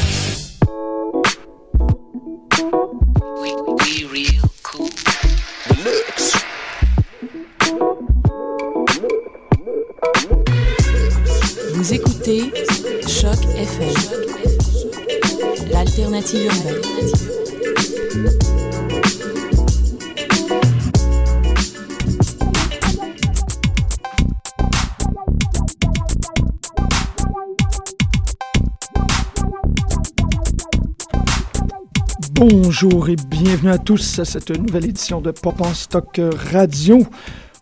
[32.33, 36.21] Bonjour et bienvenue à tous à cette nouvelle édition de Pop en Stock
[36.53, 37.05] Radio.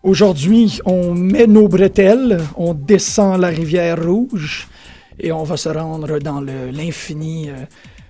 [0.04, 4.68] Aujourd'hui, on met nos bretelles, on descend la rivière Rouge
[5.18, 7.64] et on va se rendre dans l'infini, euh,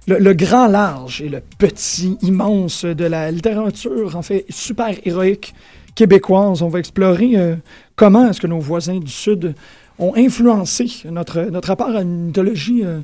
[0.09, 5.55] le, le grand large et le petit immense de la littérature, en fait, super héroïque
[5.95, 6.63] québécoise.
[6.63, 7.57] On va explorer euh,
[7.97, 9.55] comment est-ce que nos voisins du Sud
[9.99, 13.01] ont influencé notre, notre rapport à une mythologie euh,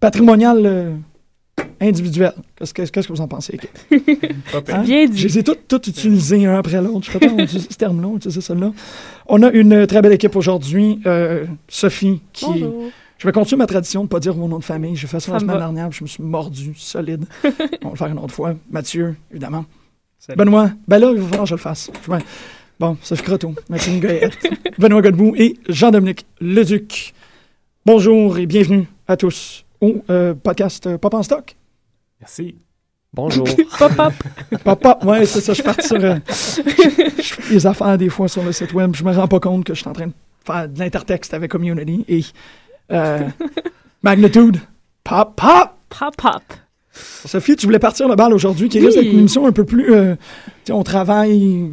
[0.00, 0.92] patrimoniale euh,
[1.80, 2.34] individuelle.
[2.56, 3.58] Qu'est-ce que, qu'est-ce que vous en pensez?
[3.90, 4.60] Hein?
[4.84, 5.18] Bien dit.
[5.18, 7.06] Je les ai toutes, toutes utilisées un après l'autre.
[7.06, 8.72] Je sais pas on utilise ce terme-là, on utilise celle-là.
[9.26, 11.00] On a une très belle équipe aujourd'hui.
[11.06, 12.84] Euh, Sophie, qui est- Bonjour.
[13.18, 14.94] Je vais continuer ma tradition de ne pas dire mon nom de famille.
[14.94, 15.60] J'ai fait ça, Ça la semaine va.
[15.60, 17.24] dernière, puis je me suis mordu, solide.
[17.44, 18.54] on va le faire une autre fois.
[18.70, 19.64] Mathieu, évidemment.
[20.36, 21.90] Benoît, ben là, il va falloir que je le fasse.
[22.04, 22.18] Je vais-
[22.78, 24.36] Bon, Sophie Croteau, Mathieu Goyette,
[24.78, 27.14] Benoît Godbout et Jean-Dominique Leduc.
[27.86, 31.56] Bonjour et bienvenue à tous au euh, podcast euh, Pop en stock.
[32.20, 32.56] Merci.
[33.14, 33.46] Bonjour.
[33.78, 34.12] Pop-up.
[34.62, 35.96] Papa, ouais, c'est ça, je suis parti sur.
[35.96, 39.28] euh, je, je fais des affaires des fois sur le site web, je me rends
[39.28, 40.12] pas compte que je suis en train de
[40.44, 42.20] faire de l'intertexte avec Community et
[42.92, 43.20] euh,
[44.02, 44.58] Magnitude.
[45.04, 45.70] Pop, pop!
[45.88, 46.42] Pop-up.
[46.92, 48.86] Sophie, tu voulais partir le bal aujourd'hui, qui Oui.
[48.86, 49.92] risque d'être une émission un peu plus.
[49.94, 50.16] euh,
[50.70, 51.70] on travaille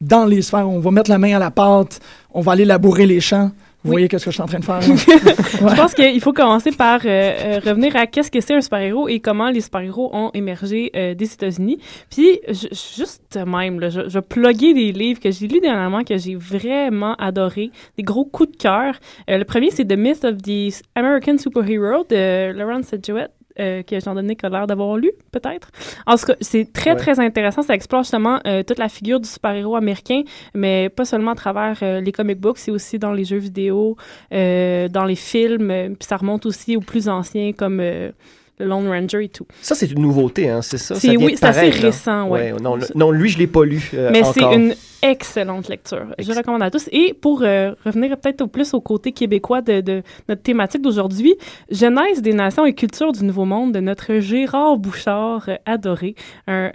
[0.00, 2.00] dans les sphères, on va mettre la main à la pâte,
[2.32, 3.50] on va aller labourer les champs.
[3.84, 3.94] Vous Oui.
[3.96, 4.80] voyez qu'est-ce que je suis en train de faire?
[4.82, 9.06] Je pense qu'il faut commencer par euh, euh, revenir à qu'est-ce que c'est un super-héros
[9.08, 11.78] et comment les super-héros ont émergé euh, des États-Unis.
[12.10, 16.02] Puis, ju- juste même, là, je, je vais plugger des livres que j'ai lus dernièrement
[16.02, 18.94] que j'ai vraiment adoré, des gros coups de cœur.
[19.30, 23.28] Euh, le premier, c'est The Myth of the American Superhero de Lawrence Sedgwick.
[23.58, 25.70] Euh, que Jean-Dominique a l'air d'avoir lu, peut-être.
[26.06, 26.96] En tout cas, c'est très, Ouais.
[26.96, 27.62] très intéressant.
[27.62, 30.22] Ça explore justement euh, toute la figure du super-héros américain,
[30.54, 33.96] mais pas seulement à travers euh, les comic books, c'est aussi dans les jeux vidéo,
[34.32, 35.68] euh, dans les films,
[35.98, 38.10] puis ça remonte aussi aux plus anciens comme euh,
[38.58, 39.46] le Lone Ranger et tout.
[39.60, 40.94] Ça, c'est une nouveauté, hein, c'est ça?
[40.94, 42.54] C'est- Ça vient oui, de c'est assez récent, ouais.
[42.94, 46.06] non, lui, je l'ai pas lu euh, Mais c'est une excellente lecture.
[46.18, 46.88] Je recommande à tous.
[46.90, 51.34] Et pour euh, revenir peut-être au plus au côté québécois de, de notre thématique d'aujourd'hui,
[51.70, 56.14] Genèse des nations et culture du Nouveau Monde de notre Gérard Bouchard euh, adoré.
[56.48, 56.70] Un,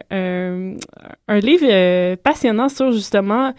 [1.30, 3.54] livre euh, passionnant sur justement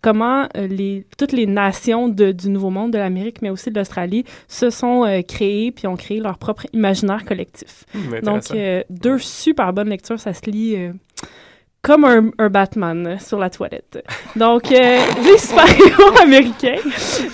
[0.00, 4.24] comment les, toutes les nations de, du Nouveau Monde, de l'Amérique, mais aussi de l'Australie,
[4.48, 7.84] se sont créées puis ont créé leur propre imaginaire collectif.
[7.94, 10.92] Hum, Donc, euh, deux super bonnes lectures, ça se lit euh,
[11.88, 14.04] comme un, un Batman sur la toilette.
[14.36, 16.76] Donc, euh, les super-héros américains.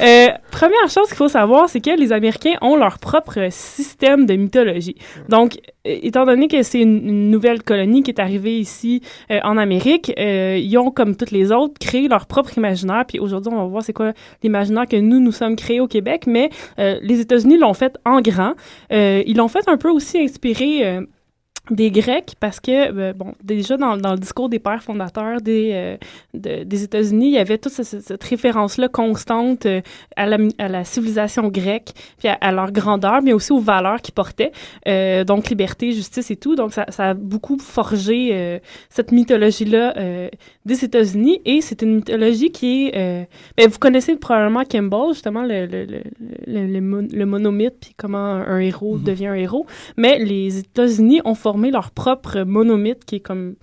[0.00, 4.34] Euh, première chose qu'il faut savoir, c'est que les Américains ont leur propre système de
[4.34, 4.94] mythologie.
[5.28, 9.02] Donc, étant donné que c'est une, une nouvelle colonie qui est arrivée ici
[9.32, 13.06] euh, en Amérique, euh, ils ont, comme toutes les autres, créé leur propre imaginaire.
[13.08, 14.12] Puis aujourd'hui, on va voir c'est quoi
[14.44, 16.28] l'imaginaire que nous, nous sommes créés au Québec.
[16.28, 18.52] Mais les États-Unis l'ont fait en grand.
[18.92, 21.00] Ils l'ont fait un peu aussi inspiré...
[21.70, 25.70] des Grecs parce que, euh, bon, déjà dans, dans le discours des pères fondateurs des,
[25.72, 25.96] euh,
[26.34, 29.80] de- des États-Unis, il y avait toute ce- ce- cette référence-là constante euh,
[30.16, 34.12] à, la, à la civilisation grecque, puis à, leur grandeur, mais aussi aux valeurs qu'ils
[34.14, 34.52] portaient,
[35.24, 36.54] donc liberté, justice et tout.
[36.54, 39.94] Donc ça, ça a beaucoup forgé cette mythologie-là
[40.64, 42.96] des États-Unis et c'est une mythologie qui est...
[42.96, 43.24] euh,
[43.56, 46.02] ben, vous connaissez probablement Kimball, justement, le, le, le,
[46.46, 49.66] le, le mon- le monomythe, puis comment un héros devient un héros.
[49.96, 53.56] Mais les États-Unis ont formé leur propre monomythe qui est comme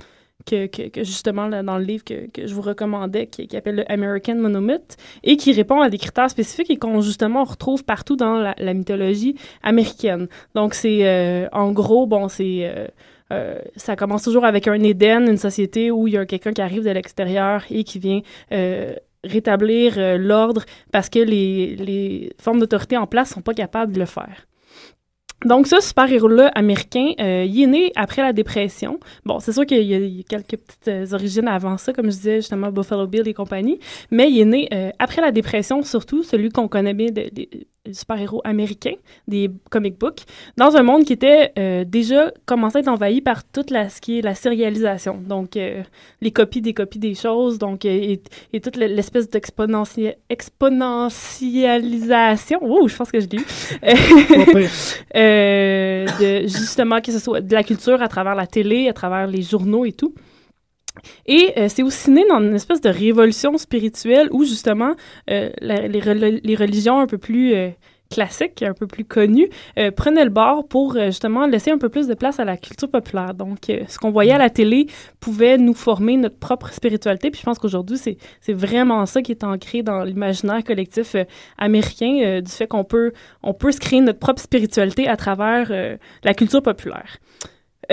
[0.46, 3.56] que, que, que justement là, dans le livre que, que je vous recommandais, qui, qui
[3.56, 7.46] appelle le American Monomyth, et qui répond à des critères spécifiques et qu'on justement on
[7.46, 10.28] retrouve partout dans la, la mythologie américaine.
[10.56, 12.88] Donc c'est euh, en gros, bon, c'est euh,
[13.32, 16.62] euh, ça commence toujours avec un Éden, une société où il y a quelqu'un qui
[16.62, 18.94] arrive de l'extérieur et qui vient euh,
[19.24, 24.06] rétablir euh, l'ordre parce que les, formes d'autorité en place sont pas capables de le
[24.06, 24.48] faire.
[25.44, 29.00] Donc, ce super-héros-là américain, il est né après la dépression.
[29.26, 32.72] Bon, c'est sûr qu'il y, a- quelques petites origines avant ça, comme je disais justement
[32.72, 33.80] Buffalo Bill et compagnie,
[34.12, 37.08] mais il est né après la dépression, surtout celui qu'on connaît bien
[37.92, 38.94] super-héros américains,
[39.28, 40.22] des comic books,
[40.58, 44.00] dans un monde qui était euh, déjà commencé à être envahi par toute la, ce
[44.00, 45.18] qui est la sérialisation.
[45.18, 45.82] Donc, euh,
[46.22, 48.22] les copies des copies des choses, donc, euh, et,
[48.54, 50.20] et toute l'espèce d'exponentialisation.
[50.30, 52.60] exponentialisation.
[52.62, 53.46] Oh, je pense que je l'ai eu.
[55.16, 59.28] Euh, de, justement, que ce soit de la culture à travers la télé, à travers
[59.28, 60.14] les journaux et tout.
[61.26, 64.94] Et euh, c'est aussi né dans une espèce de révolution spirituelle où, justement,
[65.30, 67.70] euh, les, rel- les religions un peu plus euh,
[68.10, 69.48] classiques, un peu plus connues,
[69.96, 73.34] prenaient le bord pour, justement, laisser un peu plus de place à la culture populaire.
[73.34, 74.88] Donc, ce qu'on voyait à la télé
[75.22, 77.32] pouvait nous former notre propre spiritualité.
[77.32, 81.16] Puis je pense qu'aujourd'hui, c'est vraiment ça qui est ancré dans l'imaginaire collectif
[81.58, 85.72] américain, du fait qu'on peut, on peut se créer notre propre spiritualité à travers
[86.26, 87.16] la culture populaire.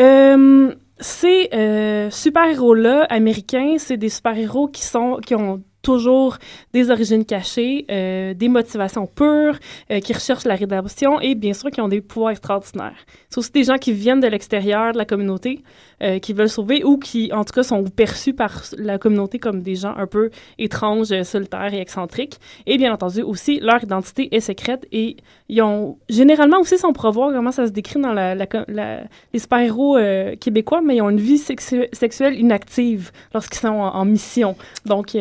[0.01, 6.37] Euh, ces euh, super-héros-là américains, c'est des super-héros qui sont qui ont toujours
[6.75, 9.59] des origines cachées, euh, des motivations pures,
[9.91, 13.01] euh, qui recherchent la rédemption et bien sûr qui ont des pouvoirs extraordinaires.
[13.31, 15.63] C'est aussi des gens qui viennent de l'extérieur de la communauté,
[16.03, 19.63] euh, qui veulent sauver ou qui, en tout cas, sont perçus par la communauté comme
[19.63, 20.29] des gens un peu
[20.59, 22.37] étranges, solitaires et excentriques.
[22.67, 25.17] Et bien entendu, aussi, leur identité est secrète et
[25.49, 29.97] ils ont généralement aussi, sans prévoir comment ça se décrit dans les super-héros
[30.39, 33.69] québécois, mais ils ont une vie sexu- sexuelle inactive lorsqu'ils sont
[34.01, 34.55] en, mission.
[34.85, 35.17] Donc,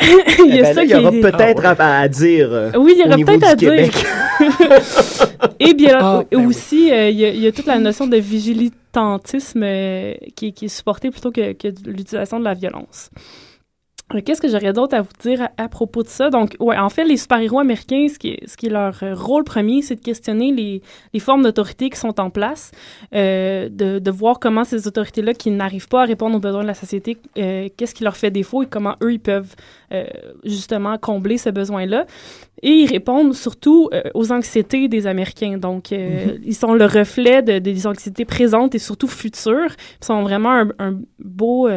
[0.00, 0.20] Oh.
[0.46, 2.48] il y Eh a ben ça là, il y aura est- peut-être à, à dire
[2.52, 3.92] euh, oui, il y au aurait niveau peut-être à Québec.
[3.92, 4.48] dire.
[5.60, 8.06] Et bien Ah, ben aussi, euh, il y, a- il y a toute la notion
[8.06, 13.10] de vigilitantisme euh, qui, qui est supportée plutôt que, que de l'utilisation de la violence.
[14.14, 16.30] Euh, Qu'est-ce que j'aurais d'autre à vous dire à, à propos de ça?
[16.30, 19.14] Donc, ouais, en fait, les super-héros américains, ce qui, est, ce qui est leur euh,
[19.14, 22.70] rôle premier, c'est de questionner les, les formes d'autorité qui sont en place,
[23.14, 26.66] euh, de, de voir comment ces autorités-là qui n'arrivent pas à répondre aux besoins de
[26.68, 29.54] la société, euh, qu'est-ce qui leur fait défaut et comment eux, ils peuvent
[29.92, 30.04] euh,
[30.44, 32.06] justement combler ce besoin-là.
[32.62, 35.58] Et ils répondent surtout aux anxiétés des Américains.
[35.58, 39.70] Donc, euh, ils sont le reflet de, des anxiétés présentes et surtout futures.
[40.02, 41.68] Ils sont vraiment un, un beau...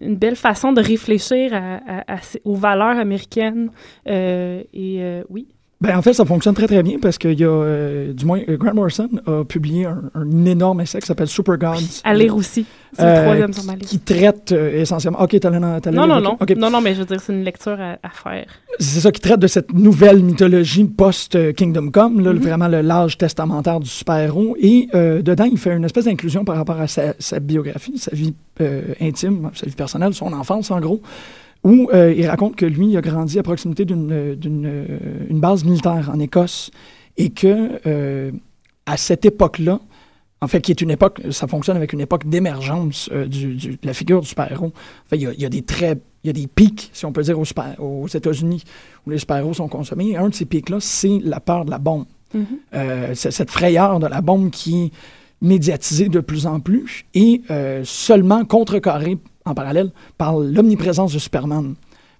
[0.00, 3.70] une belle façon de réfléchir à, aux valeurs américaines.
[4.08, 5.48] Euh, et euh, oui.
[5.80, 8.40] Ben, en fait, ça fonctionne très, très bien parce qu'il y a, euh, du moins,
[8.48, 12.00] euh, Grant Morrison a publié un, un énorme essai qui s'appelle Super Gods.
[12.02, 12.66] À lire aussi.
[12.94, 13.90] C'est le Euh, troisième sur ma liste.
[13.90, 15.20] Qui traite euh, essentiellement.
[15.22, 16.20] Ok, t'allais Non, non, l'évoquer?
[16.22, 16.36] non.
[16.40, 16.50] Ok.
[16.56, 18.46] Non, non, mais je veux dire, c'est une lecture à, à faire.
[18.80, 22.40] C'est ça qui traite de cette nouvelle mythologie post-Kingdom Come, là, Mhm.
[22.40, 24.56] vraiment le l'âge testamentaire du super-héros.
[24.60, 28.10] Et euh, dedans, il fait une espèce d'inclusion par rapport à sa, sa biographie, sa
[28.16, 28.34] vie
[29.00, 31.00] intime, sa vie personnelle, son enfance en gros,
[31.64, 34.98] où euh, il raconte que lui, il a grandi à proximité d'une euh, d'une, euh,
[35.28, 36.70] une base militaire en Écosse
[37.16, 38.30] et que euh,
[38.86, 39.80] à cette époque-là,
[40.40, 43.70] en fait, qui est une époque, ça fonctionne avec une époque d'émergence euh, du- du-
[43.72, 44.66] de la figure du super-héros.
[44.66, 46.90] En fait, il y a, il y a des très il y a des pics,
[46.92, 48.62] si on peut dire, aux, super- aux États-Unis,
[49.06, 50.10] où les super-héros sont consommés.
[50.10, 52.06] Et un de ces pics-là, c'est la peur de la bombe.
[52.74, 54.90] Euh, c'est cette frayeur de la bombe qui est
[55.40, 59.16] médiatisée de plus en plus et euh, seulement contrecarrée
[59.48, 61.74] en parallèle par l'omniprésence de Superman.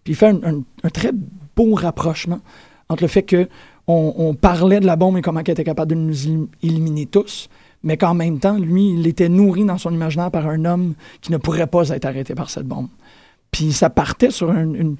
[0.04, 1.12] Puis il fait un, très
[1.56, 2.40] beau rapprochement
[2.88, 3.48] entre le fait que
[3.86, 7.48] on, parlait de la bombe et comment elle était capable de nous élim- éliminer tous,
[7.82, 11.32] mais qu'en même temps, lui, il était nourri dans son imaginaire par un homme qui
[11.32, 12.88] ne pourrait pas être arrêté par cette bombe.
[13.50, 14.96] Puis ça partait sur une,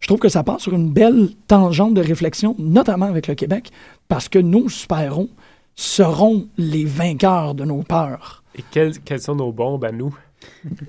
[0.00, 3.70] je trouve que ça part sur une belle tangente de réflexion, notamment avec le Québec,
[4.08, 5.30] parce que nos super-héros
[5.74, 8.42] seront les vainqueurs de nos peurs.
[8.54, 10.14] Et quelles sont nos bombes à nous?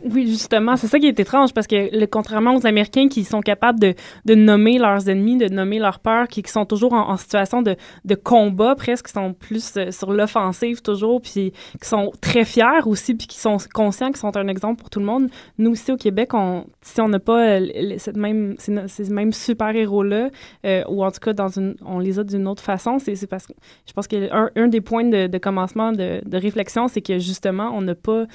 [0.04, 3.42] Oui, justement, c'est ça qui est étrange parce que le, contrairement aux Américains qui sont
[3.42, 3.94] capables de,
[4.26, 7.76] de nommer leurs ennemis, de nommer leurs peurs, qui, sont toujours en, en situation de,
[8.06, 12.86] de combat presque, qui sont plus euh, sur l'offensive toujours, puis qui sont très fiers
[12.86, 15.30] aussi, puis qui sont conscients qu'ils sont un exemple pour tout le monde.
[15.58, 20.30] Nous aussi au Québec, on, si on n'a pas euh, cette même, ces, mêmes super-héros-là,
[20.66, 23.46] euh, ou en tout cas dans une, on les a d'une autre façon, c'est parce
[23.48, 23.54] que
[23.86, 27.20] je pense que un, un des points de, de commencement de, de réflexion, c'est que
[27.20, 28.26] justement, on n'a pas,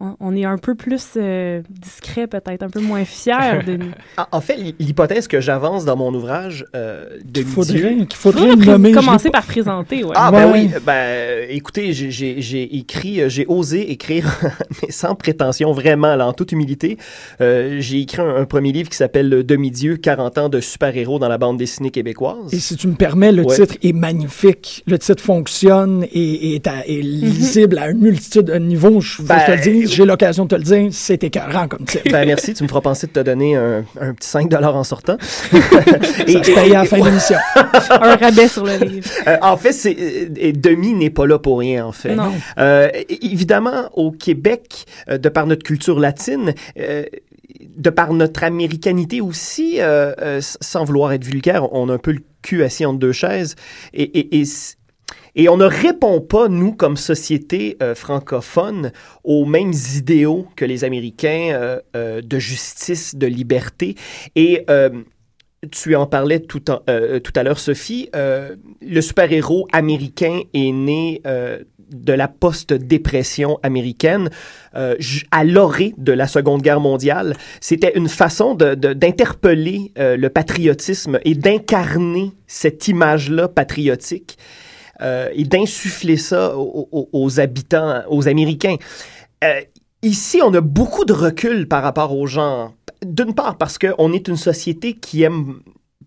[0.00, 3.90] on, on est un peu plus euh, discret peut-être, un peu moins fier de nous.
[4.18, 8.48] En, en fait, l'hypothèse que j'avance dans mon ouvrage euh, de Qu'il faudrait, qu'il faudrait
[8.50, 8.92] Faudrait nommer.
[8.92, 10.12] commencer pas- par présenter, ouais.
[10.16, 10.60] Ah Ouais, ben ouais.
[10.74, 14.38] oui, ben écoutez, j'ai- écrit, j'ai osé écrire,
[14.82, 16.98] mais sans prétention, vraiment, là, en toute humilité.
[17.40, 21.18] Euh, j'ai écrit un, un premier livre qui s'appelle Le Demi-Dieu, 40 ans de super-héros
[21.18, 22.52] dans la bande dessinée québécoise.
[22.52, 23.56] Et si tu me permets, le Ouais.
[23.56, 24.82] titre est magnifique.
[24.86, 29.00] Le titre fonctionne et, et est, à- est lisible à une multitude de niveaux.
[29.00, 31.84] Je je te Ben, le dise, j'ai l'occasion de te le dire, c'est écœurant comme
[31.84, 32.04] titre.
[32.10, 35.16] Ben merci, tu me feras penser de te donner un, un petit 5 en sortant.
[35.20, 35.62] Ça
[36.44, 37.36] se paye à la fin de l'émission.
[37.90, 39.08] un rabais sur le livre.
[39.28, 42.14] Euh, en fait, c'est euh, et Demi n'est pas là pour rien, en fait.
[42.14, 42.32] Non.
[42.58, 42.88] Euh,
[43.22, 47.04] évidemment, au Québec, euh, de par notre culture latine, euh,
[47.76, 52.12] de par notre américanité aussi, euh, euh, sans vouloir être vulgaire, on a un peu
[52.12, 53.56] le cul assis entre deux chaises.
[53.92, 54.44] Et, et,
[55.34, 58.92] et, on ne répond pas, nous, comme société euh, francophone,
[59.24, 63.94] aux mêmes idéaux que les Américains de justice, de liberté.
[64.36, 64.66] Et
[65.70, 68.08] tu en parlais tout, en- euh, tout à l'heure, Sophie.
[68.16, 71.60] euh, le super-héros américain est né euh,
[71.92, 74.30] de la post-dépression américaine
[74.74, 74.96] euh,
[75.30, 77.36] à l'orée de la Seconde Guerre mondiale.
[77.60, 84.38] C'était une façon de- de- d'interpeller euh, le patriotisme et d'incarner cette image-là patriotique
[85.34, 88.76] et d'insuffler ça aux habitants, aux Américains.
[90.02, 92.74] Ici, on a beaucoup de recul par rapport aux gens.
[93.04, 95.60] D'une part, parce qu'on est une société qui aime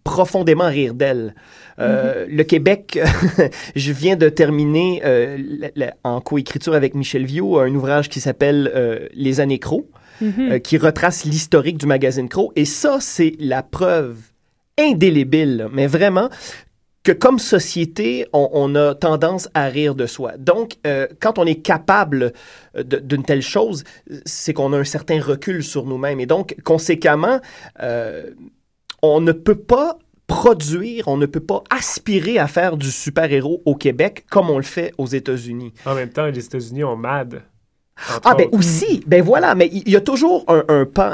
[0.03, 1.33] profondément rire d'elle.
[1.79, 2.99] Euh, Le Québec,
[3.75, 8.19] je viens de terminer euh, la- la- en coécriture avec Michel Viau un ouvrage qui
[8.19, 9.87] s'appelle euh, Les années Crocs,
[10.21, 10.51] Mhm.
[10.51, 12.51] euh, qui retrace l'historique du magazine Croc.
[12.55, 14.15] Et ça, c'est la preuve
[14.79, 16.29] indélébile, mais vraiment,
[17.05, 20.33] que comme société, on, on a tendance à rire de soi.
[20.37, 22.33] Donc, euh, quand on est capable
[22.75, 23.83] euh, d'une telle chose,
[24.25, 26.19] c'est qu'on a un certain recul sur nous-mêmes.
[26.19, 27.39] Et donc, conséquemment,
[27.81, 28.31] euh,
[29.03, 33.75] on ne peut pas produire, on ne peut pas aspirer à faire du super-héros au
[33.75, 35.73] Québec comme on le fait aux États-Unis.
[35.85, 37.43] En même temps, les États-Unis ont MAD.
[38.25, 41.11] Ah, ben aussi, ben voilà, mais il y a toujours un, un pan.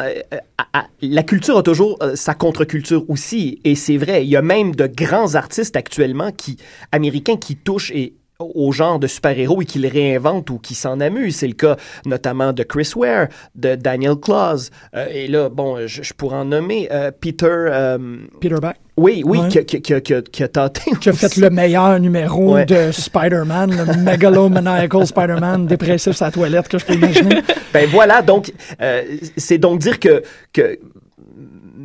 [1.01, 4.23] La culture a toujours euh, sa contre-culture aussi, et c'est vrai.
[4.23, 6.57] Il y a même de grands artistes actuellement qui,
[6.91, 8.13] américains qui touchent et,
[8.55, 11.37] au genre de super-héros et qui le réinventent ou qui s'en amusent.
[11.37, 16.01] C'est le cas notamment de Chris Ware, de Daniel Claus, euh, et là, bon, je,
[16.03, 17.45] je pourrais en nommer euh, Peter.
[17.49, 17.97] euh,
[18.39, 19.47] Peter Back, oui, oui, Ouais.
[19.47, 20.91] qui, qui, qui qui a- tenté.
[21.01, 22.65] qui a fait le meilleur numéro Ouais.
[22.65, 27.41] de Spider-Man, le megalomaniacal Spider-Man dépressif sa toilette que je peux imaginer.
[27.73, 28.51] Ben voilà, donc
[29.37, 30.21] c'est donc dire que,
[30.53, 30.77] que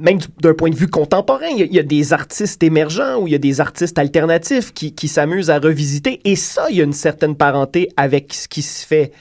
[0.00, 3.32] même du- d'un point de vue contemporain, il y, a- des artistes émergents ou il
[3.32, 6.20] y a des artistes alternatifs qui, s'amusent à revisiter.
[6.24, 9.12] Et ça, il y a une certaine parenté avec ce qui se fait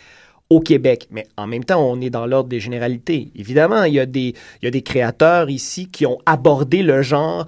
[0.49, 1.07] au Québec.
[1.11, 3.31] Mais en même temps, on est dans l'ordre des généralités.
[3.35, 7.01] Évidemment, il y, a des, il y a des créateurs ici qui ont abordé le
[7.01, 7.45] genre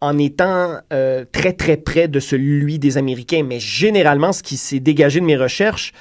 [0.00, 3.42] en étant euh, très très près de celui des Américains.
[3.42, 5.92] Mais généralement, ce qui s'est dégagé de mes recherches,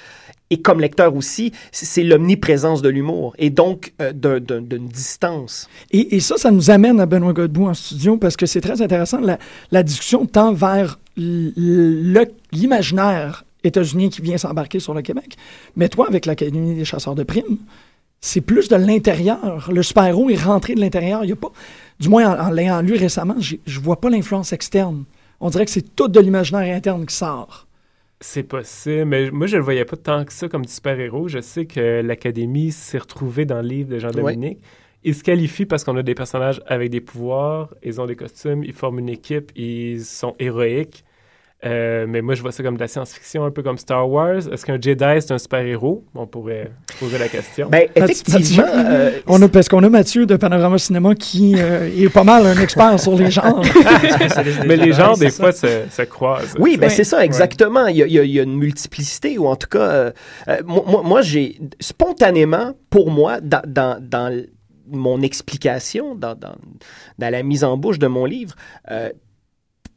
[0.52, 5.68] et comme lecteur aussi, c'est l'omniprésence de l'humour et donc euh, d'un- d'un- d'une distance.
[5.92, 9.20] Et, ça, ça nous amène à Benoît Godbout en studio parce que c'est très intéressant.
[9.72, 11.00] La, discussion tend vers
[12.52, 15.36] l'imaginaire états-unien qui vient s'embarquer sur le Québec.
[15.76, 17.58] Mais toi, avec l'Académie des chasseurs de primes,
[18.22, 19.70] c'est plus de l'intérieur.
[19.72, 21.24] Le super-héros est rentré de l'intérieur.
[21.24, 21.52] Il y a pas,
[22.00, 25.04] du moins en, en l'ayant lu récemment, je vois pas l'influence externe.
[25.40, 27.65] On dirait que c'est tout de l'imaginaire interne qui sort.
[28.28, 31.28] C'est possible, mais moi, je le voyais pas tant que ça comme du super-héros.
[31.28, 34.58] Je sais que l'Académie s'est retrouvée dans le livre de Jean-Dominique.
[35.04, 38.64] ils se qualifient parce qu'on a des personnages avec des pouvoirs, ils ont des costumes,
[38.64, 41.05] ils forment une équipe, ils sont héroïques.
[41.66, 44.38] Euh, mais moi, je vois ça comme de la science-fiction, un peu comme Star Wars.
[44.52, 46.04] Est-ce qu'un Jedi, c'est un super-héros?
[46.14, 47.70] On pourrait poser la question.
[47.70, 48.64] Ben, effectivement.
[48.68, 52.46] euh, On a, parce qu'on a Mathieu de Panorama Cinéma qui euh, est pas mal
[52.46, 53.62] un expert sur les genres.
[54.68, 56.56] mais les genres, des fois, se, se croisent.
[56.60, 56.90] Oui, ben Ouais.
[56.90, 57.88] c'est ça, exactement.
[57.88, 60.12] Il y, a, il y une multiplicité, ou en tout cas,
[60.66, 64.44] moi, j'ai spontanément, pour moi, dans, dans, dans
[64.92, 66.56] mon explication, dans, dans,
[67.18, 68.54] dans la mise en bouche de mon livre,
[68.92, 69.10] euh,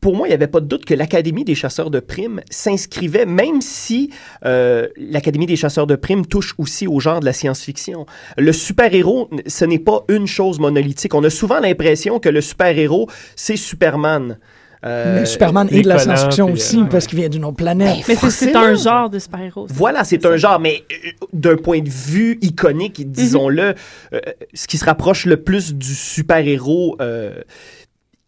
[0.01, 3.27] pour moi, il n'y avait pas de doute que l'Académie des chasseurs de primes s'inscrivait,
[3.27, 4.11] même si
[4.45, 8.07] euh, l'Académie des chasseurs de primes touche aussi au genre de la science-fiction.
[8.37, 11.15] Le super-héros, ce n'est pas une chose monolithique.
[11.15, 14.39] On a souvent l'impression que le super-héros, c'est Superman.
[14.87, 18.05] Euh, Mais Superman est de la science-fiction aussi, euh, parce qu'il vient d'une autre planète.
[18.07, 19.67] Mais c'est- un genre de super-héros.
[19.69, 23.75] Voilà, c'est un genre, mais euh, d'un point de vue iconique, disons-le,
[24.13, 24.21] euh,
[24.55, 27.43] ce qui se rapproche le plus du super-héros euh,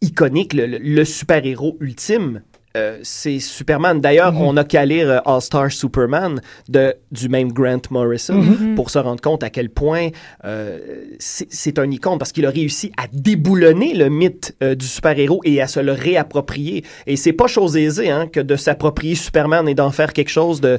[0.03, 2.43] iconique, le, super-héros ultime,
[2.77, 4.01] euh, c'est Superman.
[4.01, 8.41] D'ailleurs, on n'a qu'à lire euh, All-Star Superman de, du même Grant Morrison
[8.77, 10.11] pour se rendre compte à quel point
[10.45, 10.79] euh,
[11.19, 15.61] c'est un icône parce qu'il a réussi à déboulonner le mythe euh, du super-héros et
[15.61, 16.85] à se le réapproprier.
[17.09, 20.61] Et c'est pas chose aisée hein, que de s'approprier Superman et d'en faire quelque chose
[20.61, 20.79] de,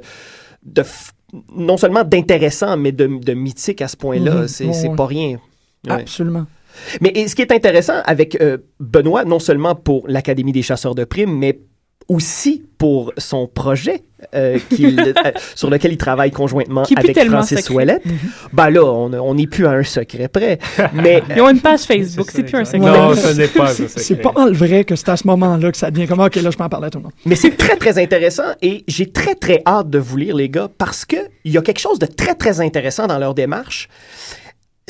[0.63, 1.11] de f-
[1.55, 4.35] non seulement d'intéressant, mais de, de mythique à ce point-là.
[4.43, 4.47] Mhm.
[4.47, 5.39] C'est pas rien.
[5.87, 5.91] Ouais.
[5.93, 6.45] Absolument.
[7.01, 10.95] Mais et ce qui est intéressant avec euh, Benoît, non seulement pour l'Académie des chasseurs
[10.95, 11.59] de primes, mais
[12.11, 14.03] aussi pour son projet
[14.35, 15.13] euh, euh,
[15.55, 17.73] sur lequel il travaille conjointement Qui avec Francis secret.
[17.73, 18.01] Ouellet.
[18.51, 20.59] Ben là, on n'est plus à un secret près.
[20.93, 22.79] Mais Ils ont une page Facebook, C'est plus un secret.
[22.79, 23.67] Non, ce n'est pas.
[23.73, 26.57] C'est mal vrai que c'est à ce moment-là que ça devient comme OK, là, je
[26.57, 27.13] m'en parle à tout le monde.
[27.25, 30.69] Mais c'est très, très intéressant et j'ai très, très hâte de vous lire, les gars,
[30.77, 33.87] parce qu'il y a quelque chose de très, très intéressant dans leur démarche.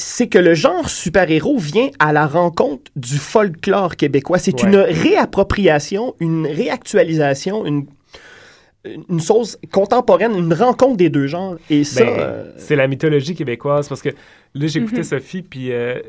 [0.04, 4.40] C'est que le genre super-héros vient à la rencontre du folklore québécois.
[4.40, 4.70] C'est Ouais.
[4.70, 7.86] une réappropriation, une réactualisation, une,
[9.10, 11.56] une chose contemporaine, une rencontre des deux genres.
[11.70, 15.04] Et ça, Ben, euh, C'est la mythologie québécoise parce que là, j'écoutais Mhm.
[15.04, 16.00] Sophie, puis euh,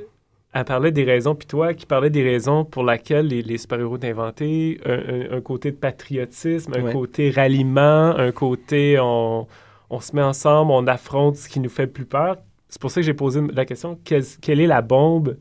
[0.55, 3.99] elle parlait des raisons, puis toi qui parlais des raisons pour lesquelles les, les super-héros
[4.03, 6.93] inventés, un, un- un côté de patriotisme, un Ouais.
[6.93, 9.47] côté ralliement, un côté on,
[9.91, 12.39] on se met ensemble, on affronte ce qui nous fait plus peur.
[12.73, 15.37] C'est pour ça que j'ai posé la question, quelle, quelle est la bombe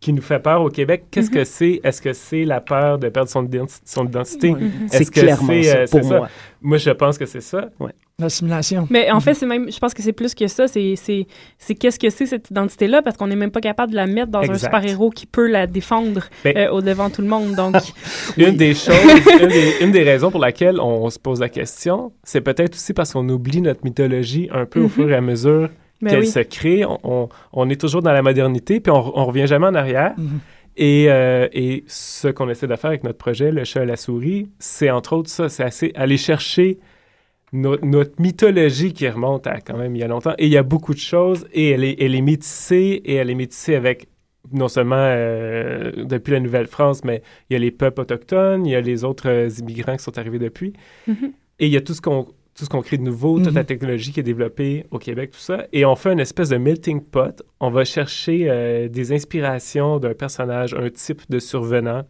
[0.00, 1.06] qui nous fait peur au Québec?
[1.10, 1.80] Qu'est-ce que c'est?
[1.82, 4.54] Est-ce que c'est la peur de perdre son, identi- son identité?
[4.86, 6.16] c'est Est-ce que clairement c'est, ça euh, pour c'est ça?
[6.18, 6.28] moi.
[6.62, 7.68] Moi, je pense que c'est ça.
[8.20, 8.86] L'assimilation.
[8.90, 10.68] Mais en fait, c'est même, je pense que c'est plus que ça.
[10.68, 10.94] C'est,
[11.80, 14.48] qu'est-ce que c'est cette identité-là, parce qu'on n'est même pas capable de la mettre dans
[14.48, 17.56] un super-héros qui peut la défendre Mais- euh, au devant tout le monde.
[17.56, 17.74] Donc,
[18.36, 18.94] Une des choses,
[19.42, 22.92] une des, une des raisons pour laquelle on se pose la question, c'est peut-être aussi
[22.92, 24.88] parce qu'on oublie notre mythologie un peu au Mhm.
[24.90, 25.70] fur et à mesure ben
[26.06, 26.26] qu'elle oui.
[26.26, 26.84] se crée.
[26.84, 30.14] On, on- on est toujours dans la modernité, puis on, on revient jamais en arrière.
[30.16, 30.40] Mhm.
[30.80, 33.96] Et, euh, et ce qu'on essaie de faire avec notre projet, le chat à la
[33.96, 36.78] souris, c'est entre autres ça, c'est assez aller chercher
[37.52, 40.34] no- notre mythologie qui remonte à quand même il y a longtemps.
[40.38, 43.28] Et il y a beaucoup de choses, et elle est, elle est métissée, et elle
[43.30, 44.06] est métissée avec
[44.52, 48.76] non seulement euh, depuis la Nouvelle-France, mais il y a les peuples autochtones, il y
[48.76, 50.74] a les autres euh, immigrants qui sont arrivés depuis.
[51.08, 51.32] Mhm.
[51.58, 53.60] Et il y a tout ce qu'on tout ce qu'on crée de nouveau, toute la
[53.60, 53.66] Mhm.
[53.66, 55.66] technologie qui est développée au Québec, tout ça.
[55.72, 57.42] Et on fait une espèce de melting pot.
[57.60, 62.02] On va chercher euh, des inspirations d'un personnage, un type de survenant,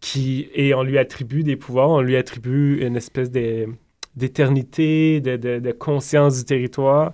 [0.00, 3.66] qui, et on lui attribue des pouvoirs, on lui attribue une espèce de-
[4.16, 7.12] d'éternité, de, de- de conscience du territoire.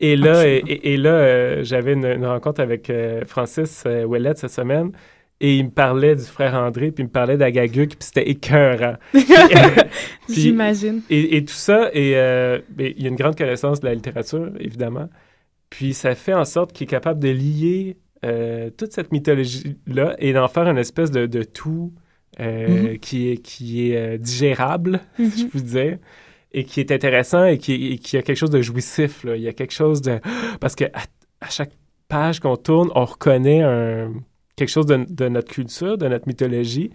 [0.00, 4.92] Et là, et, là euh, j'avais une, une rencontre avec euh, Francis Ouellet cette semaine.
[5.40, 8.96] Et il me parlait du frère André, puis il me parlait d'Agaguc, puis c'était écœurant.
[10.28, 11.02] J'imagine.
[11.10, 13.94] et, et tout ça, et, euh, ben, il y a une grande connaissance de la
[13.94, 15.08] littérature, évidemment.
[15.70, 20.32] Puis ça fait en sorte qu'il est capable de lier euh, toute cette mythologie-là et
[20.32, 21.92] d'en faire une espèce de, de tout
[22.40, 25.50] euh, qui est, qui est digérable, si je Mhm.
[25.50, 25.98] puis dire,
[26.52, 29.22] et qui est intéressant et qui, et qui a quelque chose de jouissif.
[29.24, 29.36] Là.
[29.36, 30.18] Il y a quelque chose de...
[30.60, 31.02] Parce que à,
[31.40, 31.72] à chaque
[32.08, 34.12] page qu'on tourne, on reconnaît un,
[34.58, 36.90] quelque chose de, de notre culture, de notre mythologie.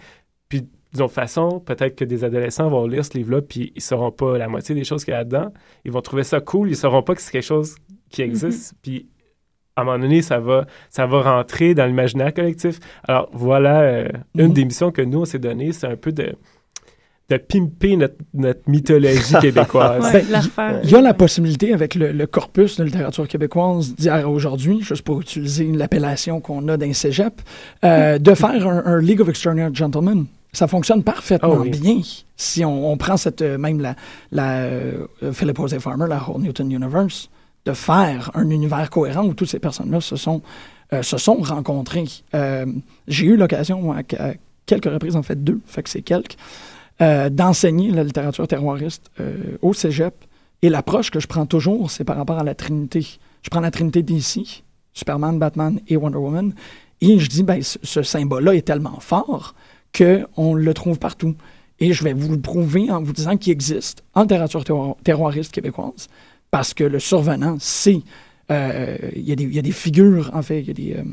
[0.50, 4.12] Puis d'une autre façon, peut-être que des adolescents vont lire ce livre-là, puis ils sauront
[4.12, 5.52] pas la moitié des choses qu'il y a là-dedans.
[5.86, 7.76] Ils vont trouver ça cool, ils sauront pas que c'est quelque chose
[8.12, 8.76] qui existe.
[8.84, 9.10] Puis
[9.76, 12.80] à un moment donné, ça va, ça va rentrer dans l'imaginaire collectif.
[13.08, 14.54] Alors voilà, euh, une Mhm.
[14.54, 16.36] des missions que nous, on s'est donné, c'est un peu de,
[17.30, 20.14] de pimper notre, notre mythologie québécoise.
[20.14, 20.26] Ouais.
[20.84, 24.82] Il y a la possibilité, avec le, le corpus de littérature québécoise d'hier à aujourd'hui,
[24.82, 27.42] juste pour utiliser l'appellation qu'on a d'un cégep,
[27.86, 30.26] euh, de faire un, un League of Extraordinary Gentlemen.
[30.52, 31.70] Ça fonctionne parfaitement Ah oui.
[31.72, 32.02] bien
[32.36, 33.96] si on, on prend cette, euh, même la,
[34.32, 37.30] la euh, Philip Joseph Farmer, la Whole Newton Universe,
[37.66, 40.42] de faire un univers cohérent où toutes ces personnes-là se sont
[40.92, 42.04] euh, se sont rencontrés.
[42.36, 42.66] Euh,
[43.08, 44.34] J'ai eu l'occasion, à, à
[44.66, 46.36] quelques reprises, en fait deux, fait que c'est quelques,
[47.02, 50.14] euh, d'enseigner la littérature terroriste euh, au cégep.
[50.62, 53.06] Et l'approche que je prends toujours, c'est par rapport à la Trinité.
[53.42, 56.54] Je prends la Trinité d'ici, Superman, Batman et Wonder Woman,
[57.02, 59.56] et je dis, ben, ce, symbole-là est tellement fort
[59.98, 61.36] qu'on le trouve partout.
[61.80, 65.52] Et je vais vous le prouver en vous disant qu'il existe en littérature terro- terroriste
[65.52, 66.08] québécoise,
[66.50, 68.00] parce que le survenant, c'est...
[68.52, 70.74] euh, Il y, a des- il y a des figures, en fait, il y a
[70.74, 71.04] des,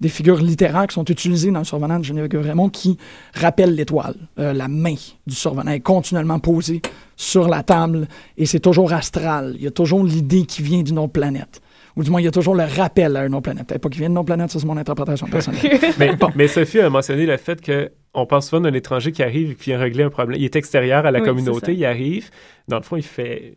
[0.00, 2.98] des figures littéraires qui sont utilisées dans le survenant de Geneviève Raymond qui
[3.34, 4.14] rappellent l'étoile.
[4.38, 4.94] Euh, la main
[5.26, 6.82] du survenant est continuellement posée
[7.16, 8.06] sur la table
[8.36, 9.54] et c'est toujours astral.
[9.56, 11.60] Il y a toujours l'idée qui vient d'une autre planète.
[11.96, 13.66] Ou du moins, il y a toujours le rappel à une autre planète.
[13.68, 15.62] Peut-être pas qu'il vient d'une autre planète, ça c'est mon interprétation personnelle.
[15.98, 19.52] mais, mais Sophie a mentionné le fait que on pense souvent d'un étranger qui arrive
[19.52, 20.38] et qui vient régler un problème.
[20.38, 22.28] Il est extérieur à la Oui, communauté, il arrive.
[22.68, 23.56] Dans le fond, il fait,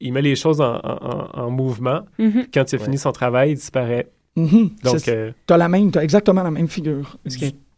[0.00, 2.00] il met les choses en, en- en- en mouvement.
[2.18, 2.46] Mhm.
[2.52, 4.08] Quand il a fini son travail, il disparaît.
[4.36, 4.70] Mhm.
[4.84, 7.18] Donc, C'est- euh, T'as la même, t'as exactement la même figure.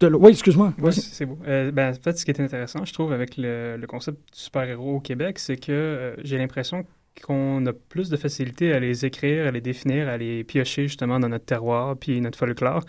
[0.01, 0.73] De l- Oui, excuse-moi.
[0.79, 0.95] Vas-y.
[1.01, 1.39] c'est beau.
[1.47, 4.39] Euh, ben, en fait, ce qui est intéressant, je trouve, avec le, le concept du
[4.41, 6.85] super-héros au Québec, c'est que euh, j'ai l'impression
[7.27, 11.19] qu'on a plus de facilité à les écrire, à les définir, à les piocher justement
[11.21, 12.83] dans notre terroir puis notre folklore.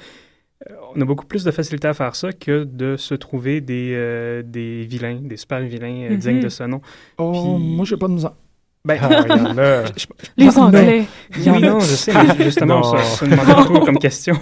[0.69, 4.41] Euh, on a beaucoup plus de facilité à faire ça que de se trouver des,
[4.45, 6.17] des vilains, des super-vilains euh, Mhm.
[6.17, 6.81] dignes de ce nom.
[7.17, 8.33] Oh, Puis- moi, j'ai pas de misère.
[8.83, 9.83] Ben, ah, a.
[10.37, 11.05] Les Anglais.
[11.45, 14.35] Non, je sais, mais justement, ça, ça demande beaucoup comme question.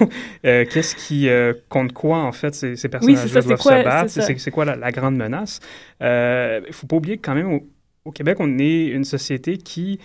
[0.45, 3.83] Euh, Qu'est-ce qui euh, compte quoi, en fait, ces, ces personnages-là c'est doivent quoi- se
[3.83, 4.09] battre?
[4.09, 4.21] c'est.
[4.21, 5.59] C'est c'est quoi la, la grande menace?
[5.99, 7.67] Il ne faut pas oublier que quand même, au,
[8.05, 9.99] au Québec, on est une société qui,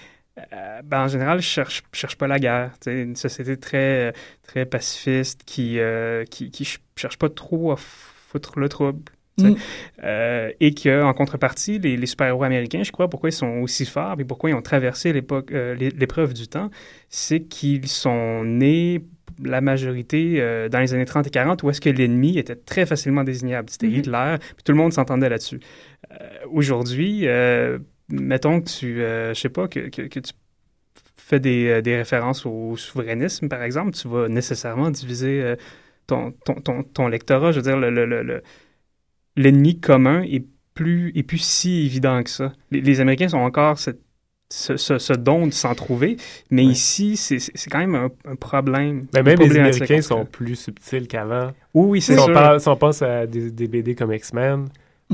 [0.53, 2.73] euh, ben, en général, cherche, cherche pas la guerre.
[2.81, 7.77] sais, Une société très, très pacifiste qui ne qui, qui ch- cherche pas trop à
[7.77, 9.13] foutre le trouble.
[9.39, 9.55] Mm.
[10.05, 14.21] Euh, et qu'en contrepartie, les, les super-héros américains, je crois, pourquoi ils sont aussi forts
[14.21, 16.71] et pourquoi ils ont traversé l'époque, euh, l'é- l'épreuve du temps,
[17.09, 19.03] c'est qu'ils sont nés,
[19.43, 22.87] la majorité, euh, dans les années 30 et 40, où est-ce que l'ennemi était très
[22.87, 23.69] facilement désignable.
[23.71, 23.95] C'était Mhm.
[23.95, 25.59] Hitler, puis tout le monde s'entendait là-dessus.
[26.13, 26.17] Euh,
[26.53, 27.27] Aujourd'hui,
[28.11, 30.33] mettons que tu, je sais pas, que, que, que tu
[31.17, 35.55] fais des, des références au souverainisme, par exemple, tu vas nécessairement diviser
[36.07, 37.51] ton, ton, ton, ton lectorat.
[37.51, 38.43] Je veux dire, le- le- le- le,
[39.37, 40.45] l'ennemi commun est
[40.75, 42.53] plus, est plus si évident que ça.
[42.71, 44.01] Les, les Américains sont encore cette-
[44.51, 46.17] ce, ce, ce don de s'en trouver,
[46.51, 46.73] mais Ouais.
[46.73, 47.39] ici, c'est,
[47.71, 49.07] quand même un, un problème.
[49.15, 51.51] Mais une même les Américains sont plus subtils qu'avant.
[51.73, 54.67] Oui, oui, c'est Si on, parle- si on pense à des, des BD comme X-Men,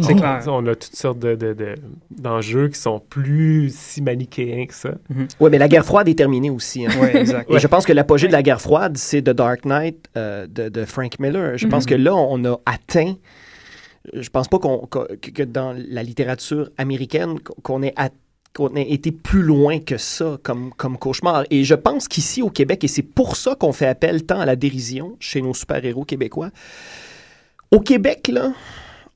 [0.02, 0.42] C'est clair.
[0.48, 1.74] on a toutes sortes de- de- de-
[2.10, 4.94] d'enjeux qui sont plus si manichéens que ça.
[5.38, 6.84] Oui, mais la guerre froide est terminée aussi.
[6.86, 6.90] hein.
[7.00, 7.50] Ouais, exact.
[7.50, 10.68] Et je pense que l'apogée de la guerre froide, c'est The Dark Knight euh, de,
[10.68, 11.56] de Frank Miller.
[11.56, 11.90] Je pense Mhm.
[11.90, 13.14] que là, on a atteint.
[14.14, 19.78] Je pense pas qu'on, que, dans la littérature américaine, qu'on ait, ait été plus loin
[19.78, 21.44] que ça comme, comme cauchemar.
[21.50, 24.46] Et je pense qu'ici au Québec, et c'est pour ça qu'on fait appel tant à
[24.46, 26.50] la dérision chez nos super-héros québécois,
[27.70, 28.52] au Québec, là,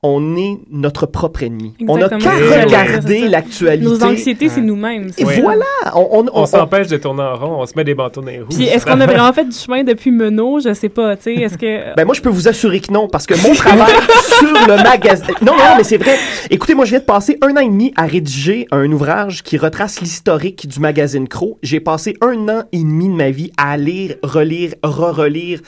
[0.05, 1.73] on est notre propre ennemi.
[1.87, 2.49] On n'a Exactement.
[2.49, 3.85] qu'à regarder l'actualité.
[3.85, 5.09] Nos anxiétés, c'est nous-mêmes.
[5.17, 5.65] Et voilà!
[5.95, 8.27] On, on- On on- s'empêche de tourner en rond, on se met des bâtons dans
[8.27, 8.47] les roues.
[8.49, 10.59] Puis est-ce qu'on a vraiment fait du chemin depuis Menot?
[10.59, 11.33] Je sais pas, tu sais.
[11.35, 11.95] Est-ce que.
[11.95, 13.93] Ben moi, je peux vous assurer que non, parce que mon travail
[14.39, 15.25] sur le magazine...
[15.41, 16.15] Non, non, mais c'est vrai.
[16.49, 19.57] Écoutez, moi, je viens de passer un an et demi à rédiger un ouvrage qui
[19.57, 21.57] retrace l'historique du magazine Crow.
[21.63, 25.59] J'ai passé un an et demi de ma vie à lire, relire, re-relire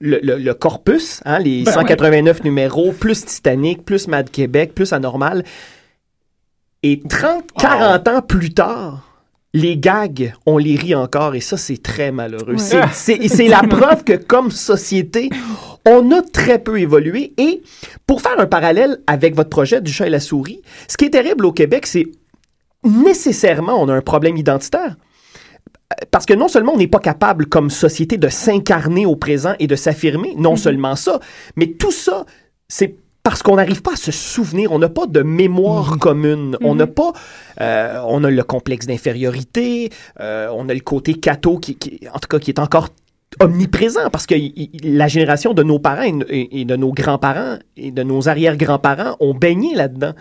[0.00, 4.92] le, le- le corpus, hein, les Ben 189 numéros, plus Titanic, plus Mad Québec, plus
[4.92, 5.44] Anormal.
[6.82, 9.06] Et 30, 40 ans plus tard...
[9.52, 12.52] Les gags, on les rit encore et ça, c'est très malheureux.
[12.52, 12.58] Ouais.
[12.58, 15.28] C'est- C'est c'est la preuve que comme société,
[15.84, 17.32] on a très peu évolué.
[17.36, 17.60] Et
[18.06, 21.10] pour faire un parallèle avec votre projet du chat et la souris, ce qui est
[21.10, 22.06] terrible au Québec, c'est
[22.84, 24.94] nécessairement on a un problème identitaire.
[26.10, 29.66] Parce que non seulement on n'est pas capable comme société de s'incarner au présent et
[29.66, 31.20] de s'affirmer, non seulement ça,
[31.56, 32.24] mais tout ça,
[32.68, 36.74] c'est parce qu'on n'arrive pas à se souvenir, on n'a pas de mémoire commune, on
[36.74, 37.12] n'a pas,
[37.60, 42.18] euh, on a le complexe d'infériorité, euh, on a le côté catho qui, qui- en
[42.18, 42.88] tout cas, qui est encore
[43.38, 46.92] omniprésent parce que y- y- la génération de nos parents et, et- et de nos
[46.92, 50.14] grands-parents et de nos arrière-grands-parents ont baigné là-dedans.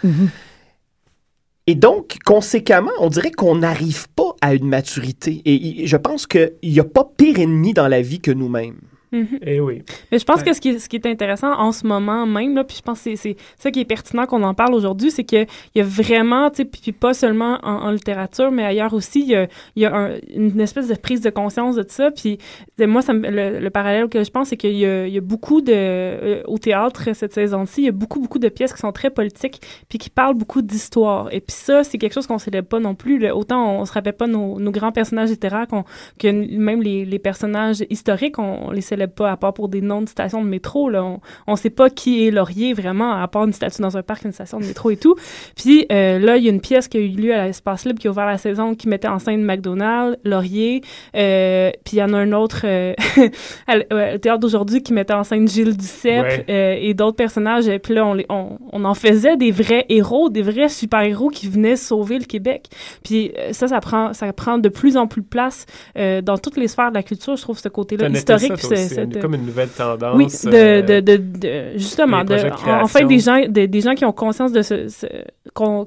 [1.67, 5.41] Et donc, conséquemment, on dirait qu'on n'arrive pas à une maturité.
[5.45, 8.80] Et je pense qu'il n'y a pas pire ennemi dans la vie que nous-mêmes.
[9.11, 9.39] Mhm.
[9.43, 9.81] Eh oui.
[10.11, 10.45] Mais je pense Ouais.
[10.45, 12.81] que ce qui, est, ce qui est intéressant en ce moment même, là, puis je
[12.83, 15.81] pense que c'est- c'est ça qui est pertinent qu'on en parle aujourd'hui, c'est qu'il y
[15.81, 19.27] a vraiment, tu sais, puis puis pas seulement en, en littérature, mais ailleurs aussi, il
[19.29, 22.11] y a, il y a un- une espèce de prise de conscience de ça.
[22.11, 22.37] Puis
[22.79, 25.21] moi, ça le, le parallèle que je pense, c'est qu'il y, a- il y a
[25.21, 25.73] beaucoup de...
[25.73, 29.09] euh, au théâtre, cette saison-ci, il y a beaucoup, beaucoup de pièces qui sont très
[29.09, 31.29] politiques, puis qui parlent beaucoup d'histoire.
[31.33, 33.17] Et puis ça, c'est quelque chose qu'on ne célèbre pas non plus.
[33.17, 33.35] là.
[33.35, 35.83] Autant on se rappelle pas nos, nos grands personnages littéraires qu'on-
[36.19, 39.69] que même les, les personnages historiques, on, on les célèbre célèbre pas, à part pour
[39.69, 40.89] des noms de stations de métro.
[40.89, 41.03] Là.
[41.47, 44.25] On ne sait pas qui est Laurier vraiment, à part une statue dans un parc,
[44.25, 45.15] une station de métro et tout.
[45.55, 47.99] Puis euh, là, il y a une pièce qui a eu lieu à l'Espace Libre
[47.99, 50.81] qui a ouvert la saison qui mettait en scène McDonald's, Laurier.
[51.15, 52.93] Euh, puis il y en a un autre euh,
[53.67, 57.67] le théâtre d'aujourd'hui qui mettait en scène Gilles Duceppe et d'autres personnages.
[57.67, 61.47] Et puis là, on, on, on, en faisait des vrais héros, des vrais super-héros qui
[61.47, 62.67] venaient sauver le Québec.
[63.03, 66.67] Puis ça, ça prend, ça prend de plus en plus de place dans toutes les
[66.67, 68.53] sphères de la culture, je trouve, ce côté-là historique.
[68.89, 70.15] C'est comme une nouvelle tendance.
[70.15, 72.36] Oui, de, de, de, justement, de,
[72.67, 75.06] en fait, des gens, des gens qui ont conscience de ce, ce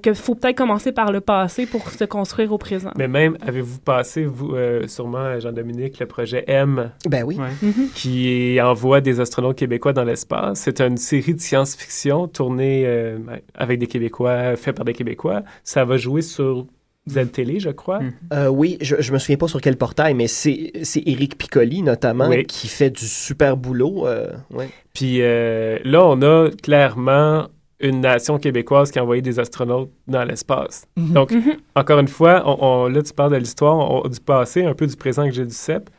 [0.02, 2.90] qu'il faut peut-être commencer par le passé pour se construire au présent.
[2.96, 6.90] Mais même, avez-vous passé, vous, euh, sûrement, Jean-Dominique, le projet M?
[7.08, 7.38] Ben oui.
[7.38, 7.92] Mm-hmm.
[7.94, 10.60] Qui envoie des astronautes québécois dans l'espace.
[10.60, 13.18] C'est une série de science-fiction tournée euh,
[13.54, 15.42] avec des Québécois, fait par des Québécois.
[15.64, 16.66] Ça va jouer sur
[17.08, 18.00] Z-Télé, je crois.
[18.00, 18.12] Mm.
[18.32, 20.72] Euh, oui, je, je me souviens pas sur quel portail, mais c'est
[21.06, 24.06] Éric Piccoli, notamment, qui fait du super boulot.
[24.50, 24.68] ouais.
[24.94, 27.48] Puis là, on a clairement
[27.80, 30.86] une nation québécoise qui a envoyé des astronautes dans l'espace.
[30.96, 31.12] Mhm.
[31.12, 31.56] Donc, Mhm.
[31.74, 34.86] encore une fois, on, on- là, tu parles de l'histoire, on- du passé, un peu
[34.86, 35.90] du présent que j'ai du CEP,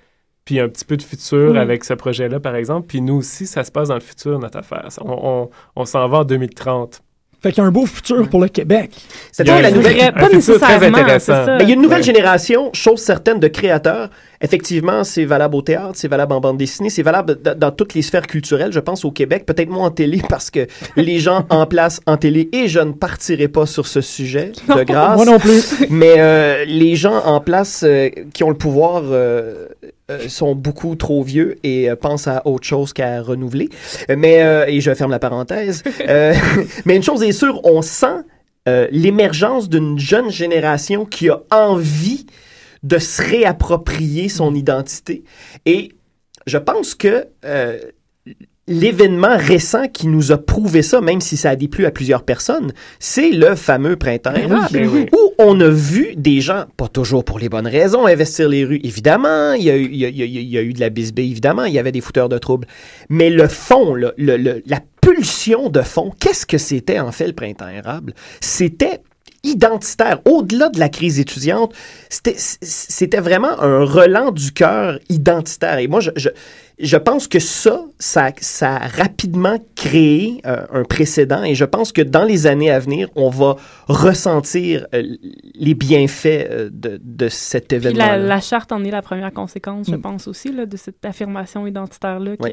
[0.46, 1.58] puis un petit peu de futur Oui.
[1.58, 2.88] avec ce projet-là, par exemple.
[2.88, 4.88] Puis nous aussi, ça se passe dans le futur, notre affaire.
[5.02, 7.02] On, on- on s'en va en 2030.
[7.44, 8.90] Fait qu'il y a un beau futur pour le Québec.
[9.32, 10.14] C'est-à-dire Il y a la un- nouvelle...
[10.14, 11.46] Pas nécessairement, c'est.
[11.58, 12.04] Mais il y a une nouvelle Ouais.
[12.04, 14.10] génération, chose certaine, de créateurs.
[14.42, 17.94] Effectivement, c'est valable au théâtre, c'est valable en bande dessinée, c'est valable dans, dans toutes
[17.94, 19.46] les sphères culturelles, je pense, au Québec.
[19.46, 22.92] Peut-être moins en télé, parce que les gens en place en télé, et je ne
[22.94, 25.16] partirai pas sur ce sujet, de grâce.
[25.18, 25.76] Moi non plus.
[25.90, 29.68] Mais euh, les gens en place euh, qui ont le pouvoir euh,
[30.12, 33.70] euh, sont beaucoup trop vieux et euh, pensent à autre chose qu'à renouveler.
[34.10, 35.82] Mais, euh, et je ferme la parenthèse.
[36.86, 38.24] Mais une chose est sûre, on sent
[38.92, 42.26] l'émergence d'une jeune génération qui a envie
[42.82, 45.24] de se réapproprier son identité.
[45.66, 45.92] Et
[46.48, 47.28] je pense que
[48.68, 52.72] l'événement récent qui nous a prouvé ça, même si ça a déplu à plusieurs personnes,
[53.00, 55.06] c'est le fameux printemps Ben oui, ben oui.
[55.12, 58.80] où on a vu des gens, pas toujours pour les bonnes raisons, investir les rues,
[58.84, 60.74] évidemment, il y a eu, il y a- il y a- il y a eu
[60.74, 62.68] de la bisbée, évidemment, il y avait des fouteurs de troubles,
[63.10, 67.28] mais le fond, là, le- le- la pulsion de fond, qu'est-ce que c'était en fait
[67.28, 68.14] le printemps érable?
[68.40, 69.02] C'était
[69.44, 70.20] identitaire.
[70.26, 71.74] Au-delà de la crise étudiante,
[72.10, 75.78] c'était- vraiment un relan du cœur identitaire.
[75.78, 76.30] Et moi, je, je,
[76.80, 81.92] je pense que ça, ça, ça a rapidement créé euh, un précédent et je pense
[81.92, 85.04] que dans les années à venir, on va ressentir euh,
[85.54, 88.00] les bienfaits euh, de, de cet événement.
[88.00, 90.02] la, la charte en est la première conséquence, je Mm.
[90.02, 92.52] pense aussi, là, de cette affirmation identitaire-là, Oui.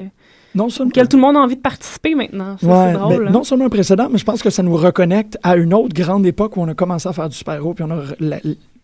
[0.55, 2.57] Non seulement, auquel tout le monde a envie de participer maintenant.
[2.59, 3.23] Ça, Ouais, c'est drôle.
[3.25, 3.33] mais hein.
[3.33, 6.27] non seulement un précédent, mais je pense que ça nous reconnecte à une autre grande
[6.27, 7.75] époque où on a commencé à faire du super-héros.
[7.75, 8.39] Puis on a, la-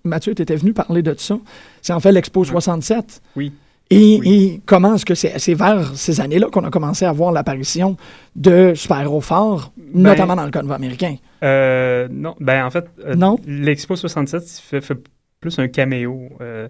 [0.05, 1.37] Mathieu, tu étais venu parler de ça.
[1.83, 3.21] C'est en fait l'Expo 67.
[3.35, 3.53] Oui.
[3.91, 7.31] Et, et comment est-ce que c'est c'est vers ces années-là qu'on a commencé à voir
[7.31, 7.97] l'apparition
[8.35, 11.17] de super-héros forts, notamment dans le cas américain?
[11.45, 13.37] Euh, non, ben en fait, euh, Non?
[13.47, 14.99] l'Expo 67 il fait, fait
[15.41, 16.31] plus un caméo.
[16.41, 16.67] euh,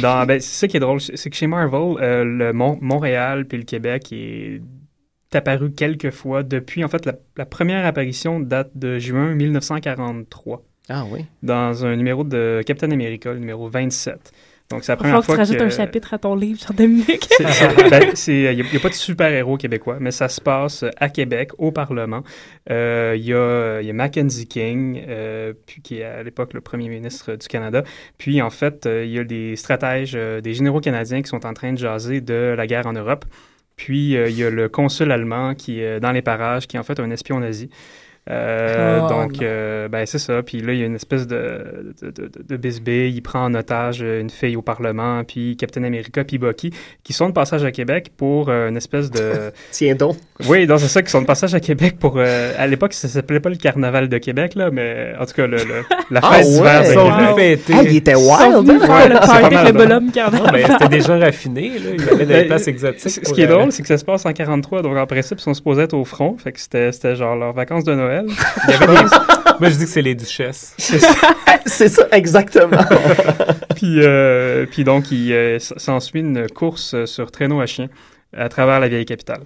[0.00, 3.46] dans, ben, c'est ça qui est drôle, c'est que chez Marvel, euh, le Mont- Montréal
[3.46, 4.60] puis le Québec est
[5.34, 11.04] apparu quelques fois depuis, en fait, la, la première apparition date de juin 1943 Ah
[11.10, 11.24] oui.
[11.42, 14.32] dans un numéro de Captain America, le numéro 27.
[14.72, 16.58] Donc, c'est la première falloir que tu fois rajoutes un chapitre à ton livre,
[17.90, 21.50] ben, c'est- Il n'y a, pas de super-héros québécois, mais ça se passe à Québec,
[21.58, 22.22] au Parlement.
[22.70, 26.54] Euh, Il y, a, il y a Mackenzie King, euh, puis, qui est à l'époque
[26.54, 27.84] le premier ministre du Canada.
[28.18, 31.44] Puis, en fait, euh, il y a des stratèges, euh, des généraux canadiens qui sont
[31.46, 33.24] en train de jaser de la guerre en Europe.
[33.76, 36.80] Puis, euh, il y a le consul allemand qui est dans les parages, qui est
[36.80, 37.70] en fait un espion nazi.
[38.30, 40.42] Euh, Oh, donc, euh, ben, c'est ça.
[40.42, 42.92] Puis là, il y a une espèce de, de, de.
[42.92, 46.70] Il prend en otage une fille au Parlement, puis Captain America, puis Bucky,
[47.02, 49.50] qui sont de passage à Québec pour euh, une espèce de...
[49.72, 50.16] Tiens donc.
[50.48, 52.14] oui, donc c'est ça, qui sont de passage à Québec pour...
[52.18, 55.46] euh, à l'époque, ça s'appelait pas le Carnaval de Québec, là, mais en tout cas,
[55.46, 56.88] le, le- la Ah fête d'hiver ouais.
[56.88, 57.18] Ils sont Québec.
[57.18, 57.72] venus fêter.
[57.76, 58.86] Ah, il était Ils sont wild, venus hein?
[58.86, 60.50] faire le party avec bonhomme Non, carnaval.
[60.52, 61.90] mais c'était des gens raffinés, là.
[61.94, 63.10] Ils allaient dans des Ben, places exotiques.
[63.26, 65.38] Ce qui est euh, drôle, c'est que ça se passe en 43, donc en principe,
[65.38, 68.11] ils sont supposés être au front, fait que c'était c'était genre leurs vacances de Noël.
[68.68, 69.08] il y avait des-
[69.60, 70.74] Moi, je dis que c'est les duchesses.
[71.66, 72.76] C'est ça, exactement.
[73.76, 77.88] puis, euh, puis donc, il euh, s'ensuit une course euh, sur traîneau à chien
[78.36, 79.42] à travers la vieille capitale.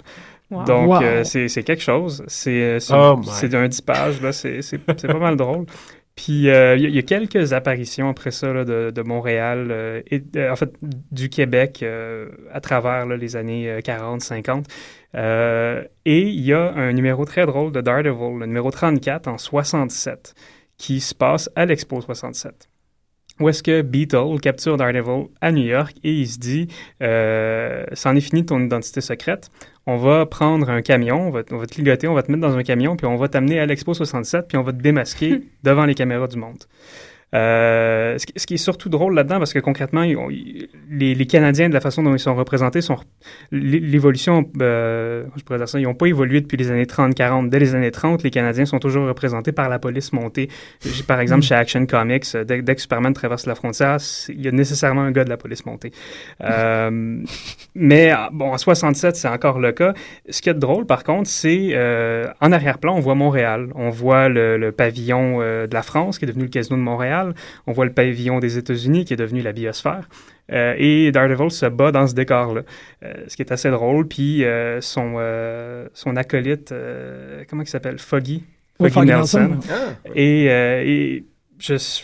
[0.51, 0.65] Wow.
[0.65, 1.03] Donc, Wow.
[1.03, 2.23] euh, c'est c'est quelque chose.
[2.27, 4.33] C'est c'est- Oh d'un 10 pages, là.
[4.33, 5.67] C'est c'est- c'est pas mal drôle.
[6.17, 9.03] Puis, euh, il y, a- il y a quelques apparitions après ça là, de, de
[9.03, 10.73] Montréal, euh, et, euh, en fait,
[11.13, 14.67] du Québec euh, à travers là, les années euh, 40, 50.
[15.15, 19.39] Euh, et il y a un numéro très drôle de Daredevil, le numéro 34 en
[19.39, 20.35] 67,
[20.79, 22.69] qui se passe à l'Expo 67.
[23.41, 26.69] Où est-ce que Beetle capture Daredevil à New York et il se dit
[27.03, 29.51] euh, C'en est fini de ton identité secrète.
[29.87, 32.43] On va prendre un camion, on va, on va te ligoter, on va te mettre
[32.43, 35.43] dans un camion, puis on va t'amener à l'Expo 67, puis on va te démasquer
[35.63, 36.65] devant les caméras du monde.
[37.37, 41.27] Euh, ce, qui, est surtout drôle là-dedans, parce que concrètement, ils ont- ils- les, les
[41.27, 42.97] Canadiens, de la façon dont ils sont représentés, sont
[43.53, 47.51] l'évolution, euh, je pourrais dire ça, ils n'ont pas évolué depuis les années 30-40.
[47.51, 50.49] Dès les années 30, les Canadiens sont toujours représentés par la police montée.
[51.07, 54.49] Par exemple, chez Action Comics, euh, dès, dès que Superman traverse la frontière, il y
[54.49, 55.91] a nécessairement un gars de la police montée.
[56.43, 57.23] Euh,
[57.75, 59.93] mais bon, en 67, c'est encore le cas.
[60.31, 61.75] Ce qui est drôle, par contre, c'est
[62.41, 63.69] en arrière-plan, on voit Montréal.
[63.75, 67.26] On voit le, le pavillon de la France, qui est devenu le Casino de Montréal.
[67.67, 70.09] On voit le pavillon des États-Unis, qui est devenu la biosphère.
[70.53, 72.63] Euh, et Daredevil se bat dans ce décor-là,
[73.05, 74.07] Euh, ce qui est assez drôle.
[74.07, 77.99] Puis euh, son, euh, son acolyte, euh, comment il s'appelle?
[77.99, 78.45] Foggy,
[78.79, 79.39] Foggy Foggy Nelson.
[79.49, 79.61] Nelson.
[79.71, 80.11] Ah.
[80.15, 81.25] Et, euh, et
[81.59, 82.03] je ne sais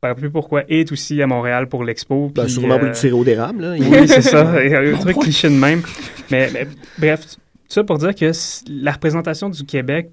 [0.00, 2.30] pas plus pourquoi, est aussi à Montréal pour l'expo.
[2.34, 3.76] Ben, sûrement pour du sirop d'érable.
[3.78, 4.54] oui, c'est ça.
[4.64, 5.82] Il y a un truc cliché de même.
[6.30, 6.66] Mais, mais
[6.98, 7.36] bref, tout
[7.68, 8.30] ça pour dire que
[8.70, 10.10] la représentation du Québec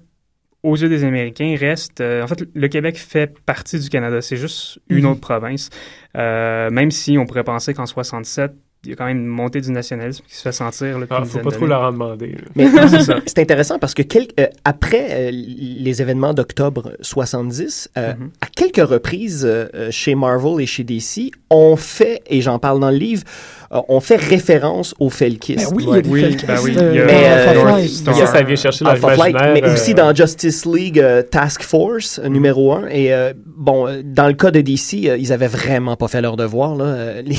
[0.62, 2.00] aux yeux des Américains reste...
[2.00, 4.20] euh, en fait, le Québec fait partie du Canada.
[4.20, 5.10] C'est juste une Mhm.
[5.12, 5.70] autre province.
[6.16, 8.52] Euh, même si on pourrait penser qu'en 67,
[8.84, 10.96] il y a quand même une montée du nationalisme qui se fait sentir.
[10.96, 12.36] Ah, une faut dizaine pas trop leur en demander.
[12.56, 13.16] C'est ça.
[13.26, 18.30] c'est intéressant parce que quel- euh, après euh, les événements d'octobre 70, euh, Mhm.
[18.40, 19.48] à quelques reprises
[19.90, 24.00] chez Marvel et chez DC, on fait, et j'en parle dans le livre, euh, on
[24.00, 25.70] fait référence au Felkist.
[25.70, 27.60] Ben oui, il y a des Oui, ben oui, euh, il y a- Mais, euh,
[27.62, 27.88] Flight.
[27.90, 28.14] Star.
[28.16, 29.54] Ça, ça vient chercher leur Alpha Flight, imaginaire.
[29.62, 32.88] mais euh, aussi dans Justice League euh, Task Force euh, numéro 1.
[32.88, 36.20] Et euh, bon, euh, dans le cas de DC, euh, ils avaient vraiment pas fait
[36.20, 36.74] leur devoir.
[36.76, 37.36] Là, euh, les-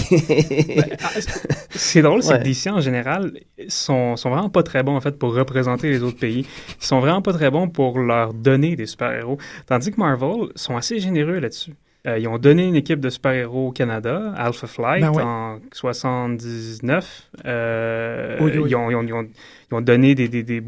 [1.70, 2.40] C'est drôle, c'est Ouais.
[2.40, 3.32] que DC en général
[3.68, 6.46] sont, sont vraiment pas très bons en fait pour représenter les autres pays.
[6.82, 9.38] Ils sont vraiment pas très bons pour leur donner des super-héros.
[9.68, 11.74] Tandis que Marvel sont assez généreux là-dessus.
[12.06, 15.24] Euh, ils ont donné une équipe de super-héros au Canada, Alpha Flight, Ben ouais.
[15.24, 17.30] en 79.
[17.46, 18.70] Euh, Oui, oui.
[18.72, 19.28] Ils, ont, ils ont- ils ont-
[19.72, 20.64] ils ont donné des, des- des-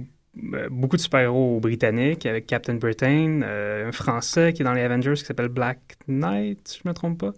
[0.54, 4.74] euh, beaucoup de super-héros aux Britanniques, avec Captain Britain, euh, un Français qui est dans
[4.74, 7.32] les Avengers qui s'appelle Black Knight, si je me trompe pas.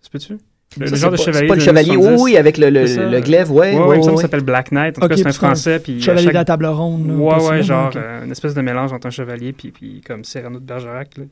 [0.00, 0.38] Se peut-tu?
[0.78, 1.48] Le, Ça, le c'est genre de pas- c'est chevalier.
[1.48, 2.22] pas le chevalier, oui, 70.
[2.24, 3.08] oui, avec le, le, C'est ça?
[3.08, 3.72] le glaive, ouais.
[3.72, 4.16] Ouais, ouais, ouais, il me semble ouais.
[4.16, 4.98] ça s'appelle Black Knight.
[4.98, 5.78] En tout Ok, cas, c'est un français.
[5.78, 7.08] Puis à Chevalier chaque- de la table ronde.
[7.08, 10.24] Ouais, possible, ouais, genre euh, une espèce de mélange entre un chevalier puis, puis comme
[10.24, 11.16] Cyrano de Bergerac.
[11.18, 11.24] là.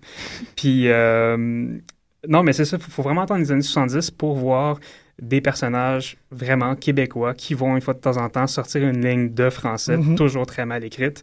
[0.57, 1.67] Puis, euh,
[2.29, 4.79] non, mais c'est ça, il faut, faut vraiment attendre les années 70 pour voir
[5.21, 9.33] des personnages vraiment québécois qui vont, une fois de temps en temps, sortir une ligne
[9.33, 10.17] de français Mhm.
[10.17, 11.23] toujours très mal écrite.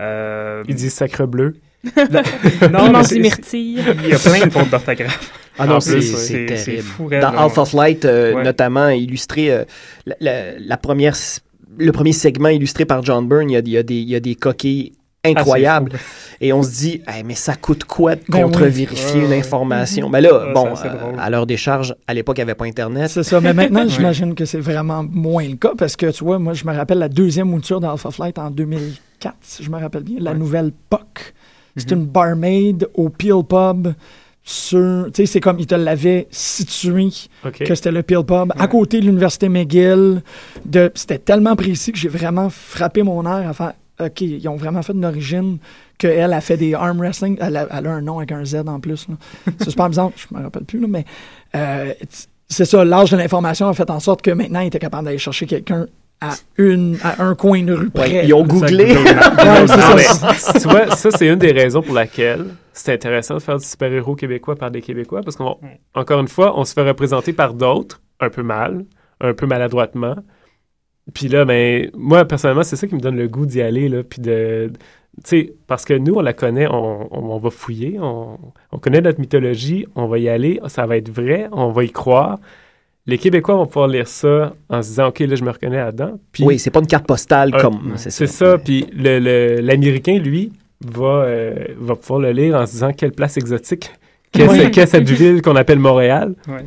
[0.00, 1.54] Euh, Ils disent sacre bleu.
[2.72, 3.80] non, des myrtilles.
[4.04, 5.32] il y a plein de fautes d'orthographe.
[5.58, 6.56] Ah non, c'est terrible.
[6.56, 7.42] c'est fou, raide, Dans là.
[7.42, 8.42] Alpha Flight, euh, Ouais.
[8.42, 9.64] notamment, illustré, euh,
[10.06, 11.14] la, la- la première,
[11.76, 14.08] le premier segment illustré par John Byrne, il y a, il y a des, il
[14.08, 14.92] y a des coquilles
[15.24, 15.80] Ah,
[16.40, 18.42] et on se dit, Hey, mais ça coûte quoi de Ben oui.
[18.50, 20.08] contre-vérifier une information?
[20.08, 23.08] Mais là, bon, euh, à l'heure des charges, à l'époque, il n'y avait pas Internet.
[23.08, 26.40] C'est ça, mais maintenant, j'imagine que c'est vraiment moins le cas parce que, tu vois,
[26.40, 30.02] moi, je me rappelle la deuxième mouture d'Alpha Flight en 2004, si je me rappelle
[30.02, 31.34] bien, la nouvelle POC.
[31.76, 31.98] C'est Mhm.
[32.00, 33.94] une barmaid au Peel Pub
[34.42, 35.04] sur...
[35.06, 37.10] Tu sais, c'est comme, ils te l'avaient situé
[37.64, 40.20] que c'était le Peel Pub, à côté de l'Université McGill.
[40.66, 43.72] De, c'était tellement précis que j'ai vraiment frappé mon air à faire...
[44.06, 45.58] OK, ils ont vraiment fait une origine
[45.98, 47.36] qu'elle a fait des arm wrestling.
[47.40, 49.06] Elle a, elle a un nom avec un Z en plus.
[49.08, 49.14] là.
[49.60, 51.04] C'est super bizarre, je me rappelle plus, là, mais
[51.54, 51.92] euh,
[52.48, 55.18] c'est ça, l'âge de l'information a fait en sorte que maintenant, il était capable d'aller
[55.18, 55.86] chercher quelqu'un
[56.20, 58.26] à, une, à un coin de rue Ouais, près.
[58.26, 58.94] ils ont Ça, googlé.
[60.60, 64.14] Tu vois, ça, c'est une des raisons pour laquelle c'est intéressant de faire du super-héros
[64.14, 68.30] québécois par des Québécois, parce qu'encore une fois, on se fait représenter par d'autres, un
[68.30, 68.84] peu mal,
[69.20, 70.16] un peu maladroitement.
[71.14, 74.02] Puis là, ben, moi, personnellement, c'est ça qui me donne le goût d'y aller, là,
[74.02, 74.70] puis de...
[75.24, 78.38] Tu sais, parce que nous, on la connaît, on, on- on va fouiller, on,
[78.70, 81.90] on connaît notre mythologie, on va y aller, ça va être vrai, on va y
[81.90, 82.38] croire.
[83.06, 86.18] Les Québécois vont pouvoir lire ça en se disant, OK, là, je me reconnais là-dedans.
[86.46, 87.92] Oui, c'est pas une carte postale Euh, comme.
[87.96, 88.56] c'est ça.
[88.58, 90.52] Puis le- le- l'Américain, lui,
[90.86, 93.90] va, euh, va pouvoir le lire en se disant quelle place exotique
[94.32, 94.58] qu'est Oui.
[94.60, 96.34] ce- qu'est cette ville qu'on appelle Montréal.
[96.48, 96.64] Ouais.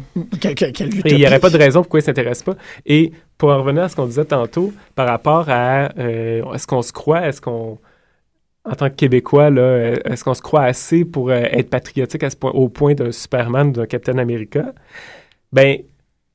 [1.06, 2.56] Et il n'y aurait pas de raison pourquoi il ne s'intéresse pas.
[2.86, 6.82] Et pour en revenir à ce qu'on disait tantôt, par rapport à euh, est-ce qu'on
[6.82, 7.80] se croit, est-ce qu'on,
[8.64, 12.24] en tant que Québécois, là, euh, est-ce qu'on se croit assez pour euh, être patriotique
[12.24, 14.74] à ce point, au point d'un Superman ou d'un Captain America?
[15.52, 15.80] Ben,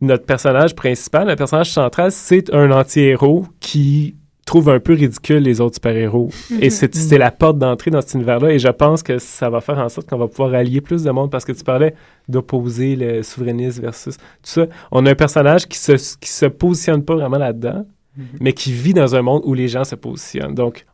[0.00, 4.14] notre personnage principal, le personnage central, c'est un anti-héros qui
[4.50, 6.28] trouve un peu ridicule les autres super-héros.
[6.60, 8.50] Et c'est c'est la porte d'entrée dans cet univers-là.
[8.50, 11.10] Et je pense que ça va faire en sorte qu'on va pouvoir allier plus de
[11.12, 11.94] monde parce que tu parlais
[12.28, 14.66] d'opposer le souverainisme versus tout ça.
[14.90, 17.86] On a un personnage qui se, qui se positionne pas vraiment là-dedans,
[18.40, 20.54] mais qui vit dans un monde où les gens se positionnent.
[20.54, 20.84] Donc,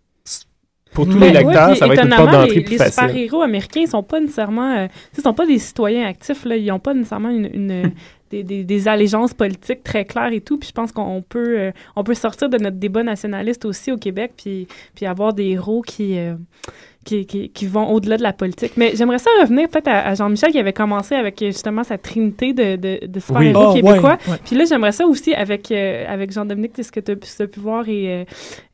[0.93, 2.93] pour tous les lecteurs, ça va être une porte d'entrée les, plus les facile.
[3.09, 6.57] super-héros américains, ils sont pas nécessairement, euh, sais, sont pas des citoyens actifs, là.
[6.57, 7.93] Ils ont pas nécessairement une, une-
[8.31, 10.59] des, des- des allégeances politiques très claires et tout.
[10.59, 13.97] Puis je pense qu'on peut, euh, on peut sortir de notre débat nationaliste aussi au
[13.97, 16.35] Québec, puis, puis avoir des héros qui, euh,
[17.05, 18.73] qui, qui, qui vont au-delà de la politique.
[18.77, 21.99] Mais j'aimerais ça revenir peut-être à, à Jean-Michel qui avait commencé avec euh, justement sa
[21.99, 24.19] trinité de, de, de super-héros Ah, québécois.
[24.29, 24.37] ouais.
[24.45, 27.89] Puis là, j'aimerais ça aussi avec, euh, avec Jean-Dominique, ce que tu as, pu voir,
[27.89, 28.27] et,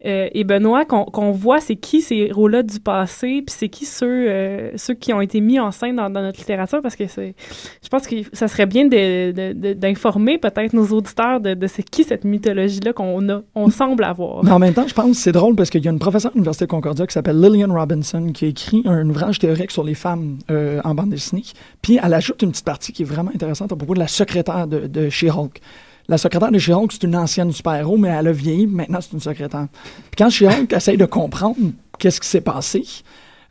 [0.05, 4.28] euh, et Benoît, qu'on voit c'est qui ces héros-là du passé, puis c'est qui ceux,
[4.28, 8.07] euh, ceux qui ont été mis en scène dans, notre littérature, parce que je pense
[8.07, 12.05] que ça serait bien de- de- de- d'informer peut-être nos auditeurs de, de c'est qui
[12.05, 14.44] cette mythologie-là qu'on a, on semble avoir.
[14.44, 16.30] Mais en même temps, je pense que c'est drôle parce qu'il y a une professeure
[16.32, 19.84] à l'Université de Concordia qui s'appelle Lillian Robinson qui a écrit un ouvrage théorique sur
[19.84, 21.42] les femmes euh, en bande dessinée.
[21.80, 24.66] Puis elle ajoute une petite partie qui est vraiment intéressante à propos de la secrétaire
[24.66, 25.61] de, de She-Hulk.
[26.09, 29.20] La secrétaire de She-Hulk, c'est une ancienne super-héros, mais elle a vieilli, maintenant c'est une
[29.20, 29.68] secrétaire.
[29.72, 31.57] Puis quand She-Hulk essaye de comprendre
[31.98, 32.84] qu'est-ce qui s'est passé,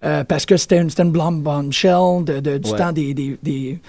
[0.03, 2.77] euh, parce que c'était une, une blonde bombshell de, de- du Ouais.
[2.77, 3.79] temps des, des, des,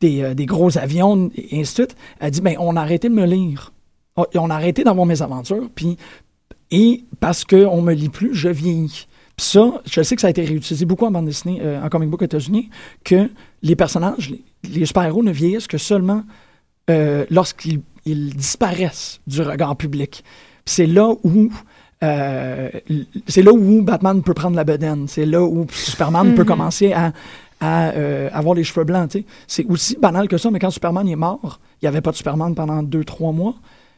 [0.00, 3.08] des, euh, des gros avions et ainsi de suite, elle dit, ben, on a arrêté
[3.08, 3.72] de me lire.
[4.16, 5.96] On on a arrêté d'avoir mes aventures, puis
[6.70, 9.06] et parce qu'on me lit plus, je vieillis.
[9.36, 11.88] Puis ça, je sais que ça a été réutilisé beaucoup en bande dessinée, euh, en
[11.88, 12.70] comic book aux États-Unis,
[13.04, 13.30] que
[13.62, 14.44] les personnages, les,
[14.80, 16.22] les super-héros ne vieillissent que seulement
[16.90, 20.24] euh, lorsqu'ils ils disparaissent du regard public.
[20.64, 21.50] C'est là où
[22.04, 22.70] euh,
[23.26, 25.06] c'est là où Batman peut prendre la bedaine.
[25.08, 26.46] C'est là où Superman peut Mhm.
[26.48, 27.12] commencer à,
[27.60, 29.16] à, euh, avoir les cheveux blancs.
[29.46, 32.16] C'est aussi banal que ça, mais quand Superman est mort, il n'y avait pas de
[32.16, 33.54] Superman pendant deux, trois mois.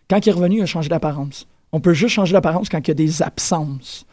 [0.08, 1.46] Quand il est revenu, il a changé d'apparence.
[1.72, 4.06] On peut juste changer d'apparence quand il y a des absences.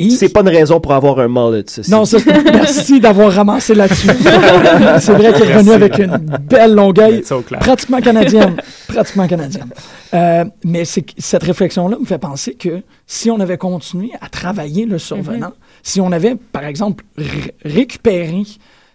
[0.00, 1.90] Et- C'est pas une raison pour avoir un mullet, ceci.
[1.90, 2.18] non, ça,
[2.52, 4.06] merci d'avoir ramassé là-dessus.
[5.00, 6.16] c'est vrai qu'il est revenu avec une
[6.48, 7.22] belle longueuil,
[7.58, 8.56] pratiquement canadienne.
[8.88, 9.68] pratiquement canadienne.
[10.14, 14.98] Euh, mais cette réflexion-là me fait penser que si on avait continué à travailler le
[14.98, 18.42] survenant, si on avait, par exemple, ré- récupéré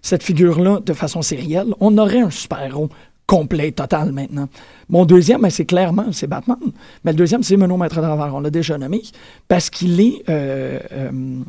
[0.02, 2.90] cette figure-là de façon sérielle, on aurait un super-héros
[3.28, 4.48] complet, total maintenant.
[4.90, 6.58] Mon deuxième, ben, c'est clairement, c'est Batman.
[7.04, 8.36] Mais le deuxième, c'est Menot Maître d'Envers.
[8.36, 9.02] On l'a déjà nommé
[9.48, 10.24] parce qu'il est...
[10.30, 11.40] euh, euh,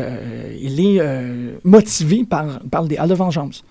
[0.00, 1.00] euh, il est
[1.64, 3.64] motivé par, par l'idéal de vengeance.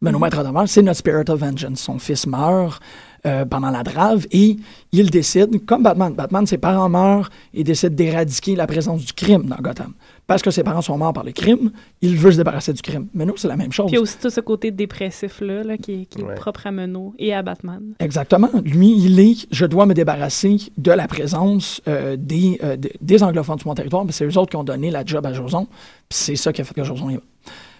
[0.00, 1.80] Menot Maître d'Envers, c'est notre Spirit of Vengeance.
[1.80, 2.80] Son fils meurt
[3.24, 4.56] euh, pendant la drave et
[4.90, 9.44] il décide, comme Batman, Batman, ses parents meurent et décide d'éradiquer la présence du crime
[9.44, 9.92] dans Gotham.
[10.26, 11.70] Parce que ses parents sont morts par le crime,
[12.00, 13.06] il veut se débarrasser du crime.
[13.14, 13.86] Menot, c'est la même chose.
[13.86, 16.70] Puis il y a aussi tout ce côté dépressif-là, là, qui, est- est propre à
[16.72, 17.94] Menot et à Batman.
[18.00, 18.48] Exactement.
[18.64, 23.22] Lui, il est, je dois me débarrasser de la présence euh, des, euh, des- des
[23.22, 25.66] anglophones sur mon territoire, mais c'est eux autres qui ont donné la job à Joson,
[26.08, 27.22] puis c'est ça qui a fait que Joson y va.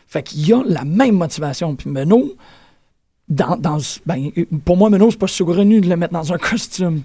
[0.07, 1.75] Fait qu'il y a la même motivation.
[1.75, 2.33] Puis Menot,
[3.33, 4.31] dans, dans, ben,
[4.65, 7.03] pour moi, Menot, c'est pas saugrenu de le mettre dans un costume.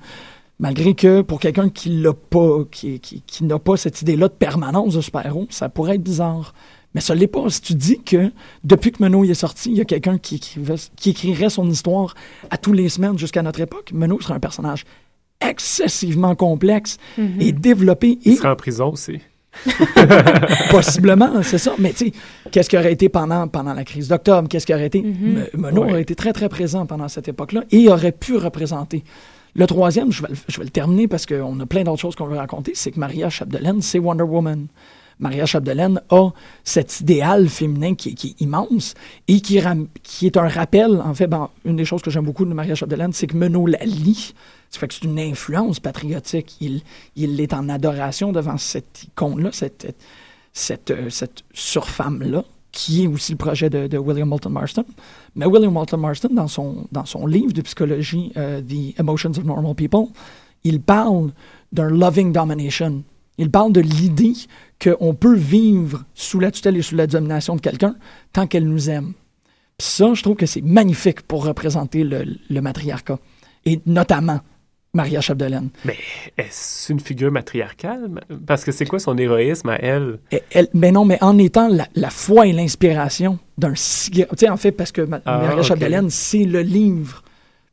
[0.60, 4.34] Malgré que pour quelqu'un qui l'a pas, qui, qui, qui n'a pas cette idée-là de
[4.34, 6.54] permanence de super-héros, ça pourrait être bizarre.
[6.96, 7.48] Mais ça l'est pas.
[7.50, 8.32] Si tu dis que
[8.64, 11.70] depuis que Menot y est sorti, il y a quelqu'un qui, écrivait- qui écrirait son
[11.70, 12.16] histoire
[12.50, 14.84] à tous les semaines jusqu'à notre époque, Menot serait un personnage
[15.42, 16.98] excessivement complexe
[17.40, 19.20] et développé Il et sera en prison aussi.
[20.72, 21.74] possiblement, c'est ça.
[21.80, 22.12] Mais tu sais,
[22.52, 24.48] qu'est-ce qui aurait été pendant, pendant la crise d'octobre?
[24.48, 25.00] Qu'est-ce qui aurait été?
[25.02, 25.92] Ouais.
[25.92, 29.04] aurait été très, très présent pendant cette époque-là et aurait pu représenter.
[29.56, 32.16] Le troisième, je vais, le- je vais le terminer parce qu'on a plein d'autres choses
[32.16, 34.68] qu'on veut raconter, c'est que Maria Chapdelaine, c'est Wonder Woman.
[35.20, 36.30] Maria Chapdelaine a
[36.64, 38.94] cet idéal féminin qui, est immense
[39.28, 41.02] et qui, est un rappel.
[41.02, 43.68] En fait, ben, une des choses que j'aime beaucoup de Maria Chapdelaine, c'est que Menot
[43.68, 44.34] la lit.
[44.70, 46.58] Ça fait que c'est une influence patriotique.
[46.62, 53.70] Il, est en adoration devant cette icône-là, euh, cette surfemme-là, qui est aussi le projet
[53.70, 54.86] de, William Moulton Marston.
[55.36, 59.44] Mais William Moulton Marston, dans son, dans son livre de psychologie, euh, The Emotions of
[59.44, 60.08] Normal People,
[60.64, 61.32] il parle
[61.72, 63.04] d'un loving domination.
[63.38, 64.34] Il parle de l'idée
[64.84, 67.96] qu'on peut vivre sous la tutelle et sous la domination de quelqu'un
[68.34, 69.14] tant qu'elle nous aime.
[69.78, 73.20] Puis ça, je trouve que c'est magnifique pour représenter le, le matriarcat.
[73.66, 74.40] Et notamment
[74.94, 75.70] Maria Chapdelaine.
[75.86, 75.96] Mais
[76.38, 78.10] est-ce une figure matriarcale?
[78.48, 80.20] Parce que c'est quoi son héroïsme à elle?
[80.32, 83.76] Elle- elle- mais non, mais en étant la, la foi et l'inspiration d'un grand-
[84.12, 85.62] Tu sais, en fait, parce que Ma- Ah, Maria.
[85.62, 87.24] Chapdelaine, c'est le livre.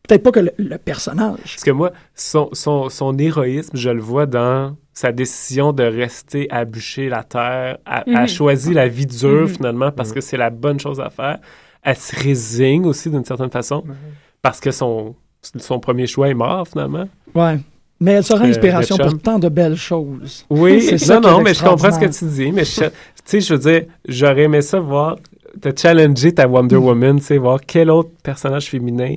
[0.07, 1.39] Peut-être pas que le, le personnage.
[1.43, 6.47] Parce que moi, son, son, son héroïsme, je le vois dans sa décision de rester
[6.51, 7.78] à bûcher la terre.
[8.07, 8.16] Mhm.
[8.16, 9.49] a choisi la vie dure, Mhm.
[9.49, 11.38] finalement, parce que c'est la bonne chose à faire.
[11.82, 13.82] Elle se résigne aussi, d'une certaine façon,
[14.40, 17.09] parce que son, son premier choix est mort, finalement.
[17.34, 17.59] Ouais.
[18.01, 20.47] Mais elle sera Euh, inspiration pour tant de belles choses.
[20.51, 22.53] Oui, ça non, non, mais je comprends ce que tu dis.
[22.53, 22.82] Mais tu
[23.24, 25.16] sais, je veux dire, j'aurais aimé ça voir,
[25.61, 26.84] te challenger ta Wonder Mm.
[26.84, 29.16] Woman, tu sais, voir quel autre personnage féminin,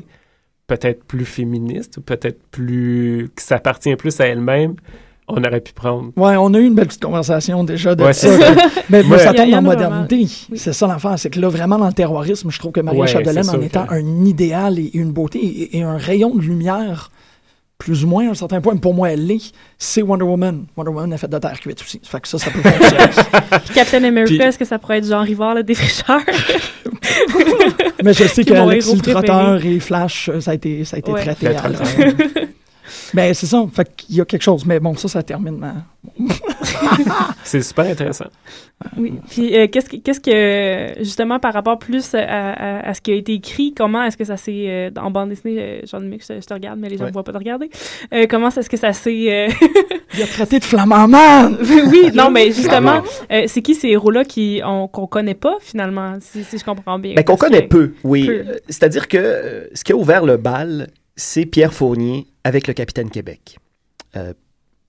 [0.67, 3.29] peut-être plus féministe ou peut-être plus.
[3.35, 4.75] qui s'appartient plus à elle-même,
[5.27, 6.11] on aurait pu prendre.
[6.15, 8.27] Ouais, on a eu une belle petite conversation déjà de Ouais, ça.
[8.29, 8.53] c'est ça.
[8.89, 9.19] mais mais Ouais.
[9.19, 10.25] ça tombe dans modernité.
[10.55, 11.19] C'est ça l'affaire.
[11.19, 13.85] C'est que là, vraiment, dans le terrorisme, je trouve que Maria Ouais, Chapdelaine, en étant
[13.85, 17.11] que- un idéal et une beauté et, et un rayon de lumière,
[17.77, 20.65] plus ou moins à un certain point, mais pour moi, elle l'est, c'est Wonder Woman.
[20.75, 21.99] Wonder Woman est faite de terre cuite aussi.
[22.03, 23.03] Ça fait que ça, ça peut fonctionner.
[23.65, 26.21] Puis Captain America, Puis- est-ce que ça pourrait être Jean Rivard, le défricheur?
[28.03, 31.11] mais je sais héros le Trotteur et Flash, euh, ça a été, ça a été
[31.11, 31.21] Ouais.
[31.21, 31.49] traité.
[33.13, 33.65] Ben, c'est ça.
[33.73, 34.65] Fait qu'il y a quelque chose.
[34.65, 35.59] Mais bon, ça, ça termine.
[37.43, 38.25] C'est super intéressant.
[38.97, 39.13] Oui.
[39.29, 43.11] Puis euh, qu'est-ce que, qu'est-ce que, justement, par rapport plus à, à- à ce qui
[43.11, 46.27] a été écrit, comment est-ce que ça s'est, euh, en bande dessinée, euh, Jean-Luc, je,
[46.35, 47.13] te- je te regarde, mais les gens ne Ouais.
[47.13, 47.69] voient pas te regarder.
[48.13, 49.27] Euh, comment est-ce que ça s'est...
[49.29, 49.47] euh,
[50.15, 51.57] Il a traité de flamand man!
[51.91, 56.13] oui, non, mais justement, euh, c'est qui ces héros-là qui, on, qu'on connaît pas, finalement,
[56.19, 57.13] si, si je comprends bien?
[57.15, 58.27] Ben, qu'on connaît que- peu, oui.
[58.27, 58.43] Peu.
[58.67, 60.87] C'est-à-dire que ce qui a ouvert le bal,
[61.17, 63.57] c'est Pierre Fournier avec le Capitaine Québec,
[64.15, 64.33] euh,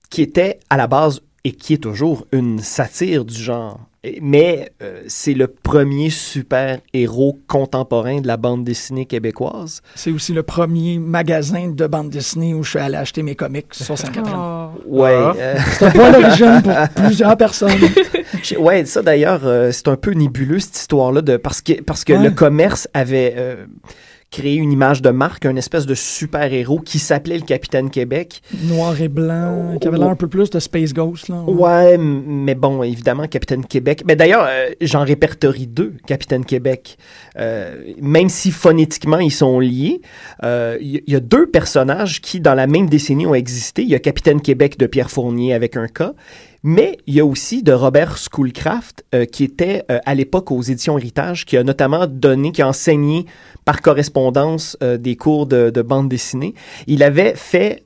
[0.09, 3.79] qui était à la base et qui est toujours une satire du genre.
[4.21, 9.81] Mais euh, c'est le premier super-héros contemporain de la bande dessinée québécoise.
[9.95, 13.65] C'est aussi le premier magasin de bande dessinée où je suis allé acheter mes comics
[13.73, 14.37] sur Sainte-Catherine.
[14.37, 14.69] Oh.
[14.85, 15.11] Ouais.
[15.13, 15.33] Ah.
[15.37, 17.71] euh, C'est un point d'origine pour plusieurs personnes.
[18.57, 22.13] Ouais, ça d'ailleurs, euh, c'est un peu nébuleux cette histoire-là de parce que parce que
[22.13, 22.23] Ouais.
[22.23, 23.65] le commerce avait euh,
[24.31, 28.41] créé une image de marque, un espèce de super héros qui s'appelait le Capitaine Québec.
[28.63, 31.29] Noir et blanc, qui avait l'air un peu plus de Space Ghost.
[31.29, 31.41] Là.
[31.47, 34.03] Ouais, m- mais bon, évidemment, Capitaine Québec.
[34.05, 36.97] Mais d'ailleurs, euh, j'en répertorie deux, Capitaine Québec.
[37.37, 40.01] Euh, même si phonétiquement ils sont liés,
[40.43, 43.81] euh, il y, il y a deux personnages qui, dans la même décennie, ont existé.
[43.81, 46.03] Il y a Capitaine Québec de Pierre Fournier avec un K,
[46.63, 50.61] mais il y a aussi de Robert Schoolcraft, euh, qui était euh, à l'époque aux
[50.61, 53.25] éditions Héritage, qui a notamment donné, qui a enseigné
[53.65, 56.53] par correspondance euh, des cours de, de bande dessinée.
[56.87, 57.83] Il avait fait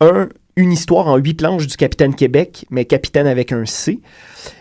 [0.00, 4.00] un, une histoire en huit planches du Capitaine Québec, mais Capitaine avec un C.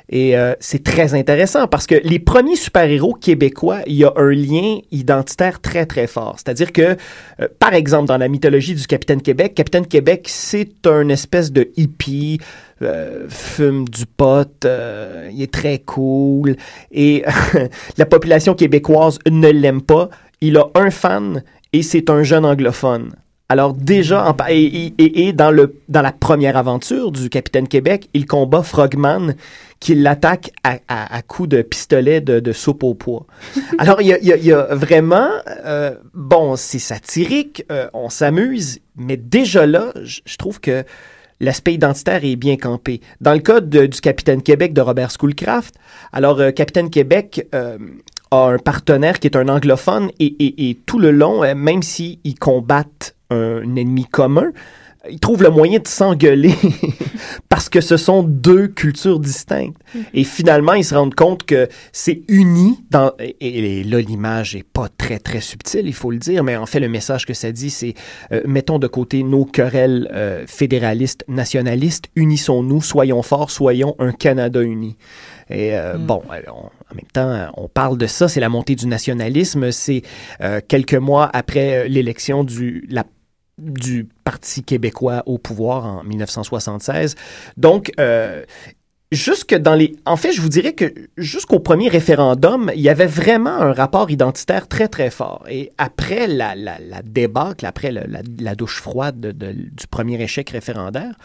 [0.08, 4.78] Et c'est très intéressant parce que les premiers super-héros québécois, il y a un lien
[4.92, 6.36] identitaire très très fort.
[6.38, 6.96] C'est-à-dire que,
[7.60, 12.40] par exemple, dans la mythologie du Capitaine Québec, Capitaine Québec, c'est un espèce de hippie,
[12.82, 16.56] euh, fume du pot, euh, il est très cool,
[16.92, 17.24] et
[17.98, 20.10] la population québécoise ne l'aime pas.
[20.42, 23.12] Il a un fan et c'est un jeune anglophone.
[23.48, 28.10] Alors déjà, en et, et- et- dans, le, dans la première aventure du Capitaine Québec,
[28.16, 29.36] il combat Frogman
[29.80, 33.26] qui l'attaque à, à, à coups de pistolet de, de soupe au pois.
[33.78, 35.30] Alors il y a, y a- y a vraiment,
[35.64, 40.84] euh, bon, c'est satirique, euh, on s'amuse, mais déjà là, je trouve que
[41.40, 43.02] l'aspect identitaire est bien campé.
[43.22, 45.76] Dans le cas du Capitaine Québec de Robert Schoolcraft,
[46.14, 47.78] alors euh, Capitaine Québec euh,
[48.32, 53.16] a un partenaire qui est un anglophone et tout le long, euh, même s'ils combattent
[53.30, 54.52] un ennemi commun,
[55.10, 56.54] ils trouvent le moyen de s'engueuler
[57.50, 59.78] parce que ce sont deux cultures distinctes.
[60.14, 63.12] Et finalement, ils se rendent compte que c'est uni dans...
[63.20, 63.36] Et,
[63.80, 66.80] et là, l'image est pas très, très subtile, il faut le dire, mais en fait,
[66.80, 67.94] le message que ça dit, c'est
[68.32, 74.62] euh, mettons de côté nos querelles euh, fédéralistes, nationalistes, unissons-nous, soyons forts, soyons un Canada
[74.62, 74.98] uni.
[75.50, 78.76] Et euh, bon, alors, on- en même temps, on parle de ça, c'est la montée
[78.76, 80.04] du nationalisme, c'est
[80.68, 83.04] quelques mois après l'élection du, la
[83.58, 87.16] du Parti québécois au pouvoir en 1976.
[87.56, 88.44] Donc, euh,
[89.12, 89.96] jusque dans les...
[90.06, 94.10] En fait, je vous dirais que jusqu'au premier référendum, il y avait vraiment un rapport
[94.12, 95.46] identitaire très, très fort.
[95.50, 98.04] Et après la, la, débâcle, après la,
[98.40, 101.16] la douche froide de- de- du premier échec référendaire,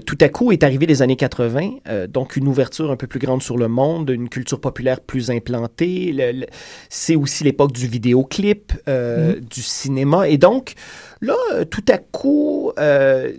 [0.00, 3.18] tout à coup est arrivé les années 80, euh, donc une ouverture un peu plus
[3.20, 6.12] grande sur le monde, une culture populaire plus implantée.
[6.12, 6.46] Le- le-
[6.88, 10.28] c'est aussi l'époque du vidéoclip, euh, du cinéma.
[10.28, 10.74] Et donc,
[11.20, 13.32] là, euh, tout à coup, euh,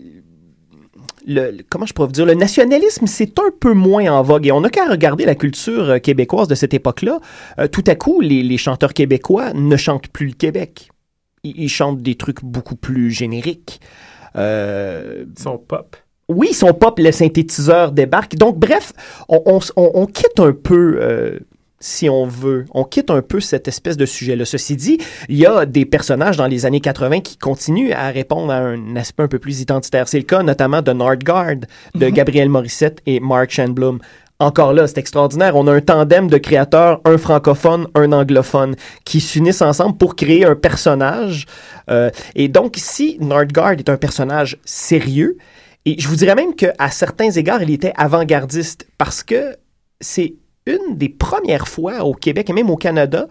[1.25, 4.47] le, comment je pourrais vous dire, le nationalisme, c'est un peu moins en vogue.
[4.47, 7.19] Et on n'a qu'à regarder la culture euh, québécoise de cette époque-là.
[7.59, 10.89] Euh, tout à coup, les, les chanteurs québécois ne chantent plus le Québec.
[11.43, 13.81] Ils, ils chantent des trucs beaucoup plus génériques.
[14.37, 15.97] Euh, Ils sont pop.
[16.29, 18.35] Oui, son pop, le synthétiseur débarque.
[18.35, 18.93] Donc, bref,
[19.29, 21.39] on, on on- on quitte un peu, euh,
[21.79, 24.43] si on veut, on quitte un peu cette espèce de sujet-là.
[24.45, 24.97] Ceci dit,
[25.29, 28.95] il y a des personnages dans les années 80 qui continuent à répondre à un
[28.95, 30.07] aspect un peu plus identitaire.
[30.07, 31.55] C'est le cas notamment de Nordgard,
[31.95, 33.99] de Gabriel Morissette et Mark Shanblum.
[34.39, 35.55] Encore là, c'est extraordinaire.
[35.55, 40.45] On a un tandem de créateurs, un francophone, un anglophone, qui s'unissent ensemble pour créer
[40.45, 41.45] un personnage.
[41.89, 45.37] Euh, et donc, si Nordgard est un personnage sérieux,
[45.87, 49.55] et je vous dirais même qu'à certains égards, il était avant-gardiste parce que
[50.01, 50.35] c'est
[50.65, 53.29] une des premières fois au Québec et même au Canada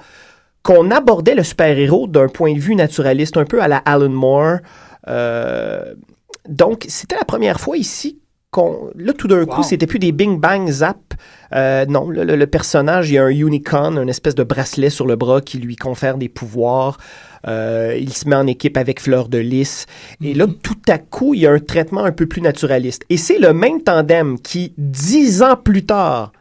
[0.63, 4.61] qu'on abordait le super-héros d'un point de vue naturaliste, un peu à la Alan Moore.
[5.07, 5.95] Euh,
[6.49, 8.21] donc, c'était la première fois ici
[8.95, 10.99] là, tout d'un coup, c'était plus des bing bang zap.
[11.53, 14.89] Euh, non, le, le- le personnage, il y a un unicorn, une espèce de bracelet
[14.91, 16.97] sur le bras qui lui confère des pouvoirs.
[17.47, 19.87] Euh, il se met en équipe avec Fleur de Lys.
[20.23, 23.05] Et là, tout à coup, il y a un traitement un peu plus naturaliste.
[23.11, 26.33] Et c'est le même tandem qui, dix ans plus tard,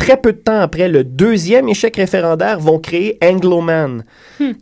[0.00, 4.04] très peu de temps après le deuxième échec référendaire, vont créer Anglo-Man,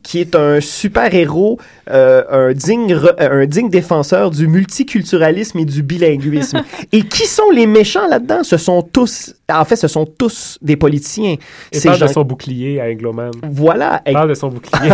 [0.02, 1.60] qui est un super-héros,
[1.90, 6.62] euh, un, digne, re- euh, un digne défenseur du multiculturalisme et du bilinguisme.
[6.92, 8.42] et qui sont les méchants là-dedans?
[8.42, 11.36] Ce sont tous, en fait, ce sont tous des politiciens.
[11.72, 13.30] Il Ces parle de son bouclier à Angloman.
[13.48, 14.02] Voilà.
[14.08, 14.90] Il parle de son bouclier.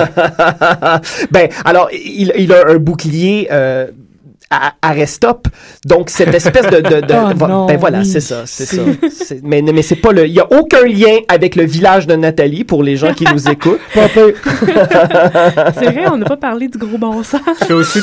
[1.30, 3.86] ben, alors, il, il a un bouclier euh,
[4.51, 5.49] à, à restop.
[5.84, 6.80] Donc, cette espèce de...
[6.80, 8.82] de, de- Oh vo- non, ben voilà, oui, c'est ça, c'est ça.
[9.42, 10.26] Mais, mais c'est pas le...
[10.26, 13.49] Il y a aucun lien avec le village de Nathalie pour les gens qui nous
[13.49, 13.80] écoutent.
[13.95, 14.34] Pas peu.
[15.78, 17.40] C'est vrai, on n'a pas parlé du gros bon sens.
[17.59, 18.01] Ça fait aussi,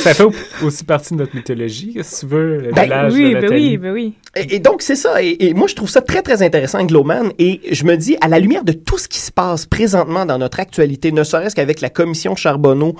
[0.00, 0.24] ça fait
[0.62, 3.68] aussi partie de notre mythologie, si tu veux, le Ben, village oui, de ben Nathalie.
[3.70, 4.12] oui, ben oui.
[4.36, 5.22] Et, et donc, c'est ça.
[5.22, 7.32] Et, et moi, je trouve ça très, très intéressant, Angloman.
[7.38, 10.38] Et je me dis, à la lumière de tout ce qui se passe présentement dans
[10.38, 12.94] notre actualité, ne serait-ce qu'avec la commission Charbonneau,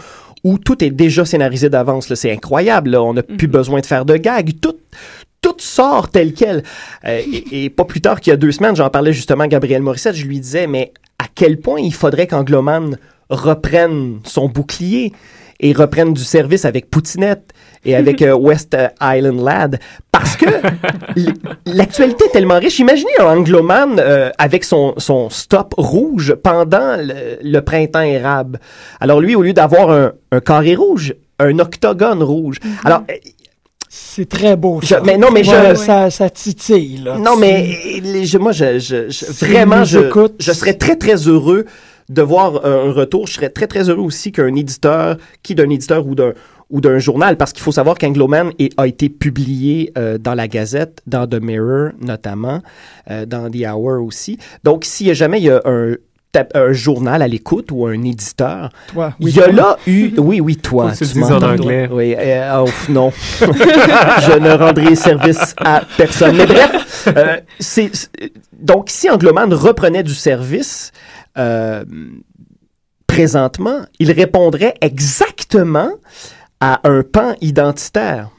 [0.44, 2.90] où tout est déjà scénarisé d'avance, là, c'est incroyable.
[2.90, 3.02] là.
[3.02, 4.52] On n'a plus besoin de faire de gags.
[4.60, 4.76] Tout,
[5.40, 6.62] tout sort tel quel.
[7.04, 9.48] Euh, et, et pas plus tard qu'il y a deux semaines, j'en parlais justement à
[9.48, 12.96] Gabriel Morissette, je lui disais, mais à quel point il faudrait qu'Angloman
[13.30, 15.12] reprenne son bouclier?
[15.64, 17.50] Et reprenne du service avec Poutinette
[17.86, 19.78] et avec euh, West euh, Island Lad
[20.12, 20.44] parce que
[21.66, 22.78] l'actualité est tellement riche.
[22.78, 28.60] Imaginez un angloman euh, avec son, son stop rouge pendant le, le printemps érable.
[29.00, 32.58] Alors lui, au lieu d'avoir un, un carré rouge, un octogone rouge.
[32.84, 33.14] Alors, euh,
[33.88, 35.00] C'est très beau, Je- ça.
[35.04, 37.16] mais non, mais je- Ouais, Ça, ça titille, là.
[37.16, 41.64] non, Tu- mais les- je- moi, je, je- vraiment, je serais très, très heureux
[42.08, 43.26] de voir un retour.
[43.26, 46.32] Je serais très, très heureux aussi qu'un éditeur, qui d'un éditeur ou d'un
[46.70, 51.02] ou d'un journal, parce qu'il faut savoir qu'Angloman a été publié euh, dans la Gazette,
[51.06, 52.62] dans The Mirror notamment,
[53.10, 54.38] euh, dans The Hour aussi.
[54.64, 55.92] Donc, s'il y a jamais il y a un,
[56.54, 59.12] un journal à l'écoute ou un éditeur, Toi.
[59.20, 60.14] il y a là eu...
[60.16, 60.90] Oui, oui, toi.
[60.92, 61.86] Faut que tu en anglais.
[61.86, 61.96] toi.
[61.98, 63.12] Oui, euh, oh, non.
[63.40, 66.34] je ne rendrai service à personne.
[66.36, 68.10] Mais bref, euh, c'est, c'est-
[68.58, 70.90] donc si Angloman reprenait du service
[71.36, 71.84] euh,
[73.06, 75.90] présentement, il répondrait exactement
[76.60, 78.30] à un pan identitaire.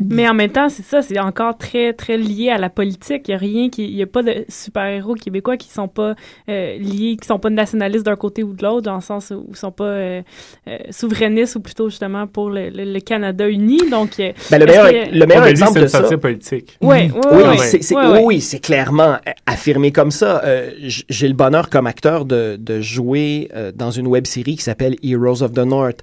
[0.00, 3.28] Mais en même temps, c'est ça, c'est encore très, très lié à la politique.
[3.28, 3.84] Il n'y a rien qui.
[3.88, 6.14] Il n'y a pas de super-héros québécois qui sont pas
[6.48, 9.44] euh, liés, qui sont pas nationalistes d'un côté ou de l'autre, dans le sens où
[9.50, 10.22] ils sont pas euh,
[10.66, 13.78] euh, souverainistes ou plutôt justement pour le, le- le Canada uni.
[13.90, 16.18] Donc, Ben, le meilleur, que- le meilleur exemple c'est de ça...
[16.18, 16.78] politique.
[16.80, 18.22] Ouais, ouais, Oui, ouais, c'est, c'est- ouais, ouais.
[18.24, 20.42] oui, c'est clairement affirmé comme ça.
[20.44, 24.62] Euh, j'ai le bonheur comme acteur de, de jouer euh, dans une web série qui
[24.62, 26.00] s'appelle Heroes of the North.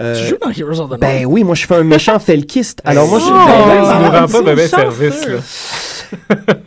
[0.00, 1.00] Euh, Tu joues dans Heroes of the North.
[1.00, 2.80] ben oui, moi je fais un méchant felkiste.
[2.84, 3.30] Alors moi je Oh!
[3.30, 5.38] Ben, ben, dis pas mauvais service, là.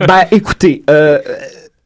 [0.06, 1.18] ben, écoutez, euh,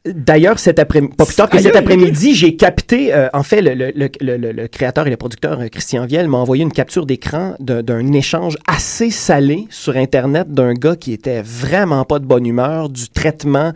[0.03, 3.75] D'ailleurs, cet après pas plus tard que cet après-midi, j'ai capté, euh, en fait, le,
[3.75, 7.05] le, le, le, le créateur et le producteur euh, Christian Viel m'a envoyé une capture
[7.05, 12.25] d'écran d'un d'un échange assez salé sur Internet d'un gars qui était vraiment pas de
[12.25, 13.73] bonne humeur, du traitement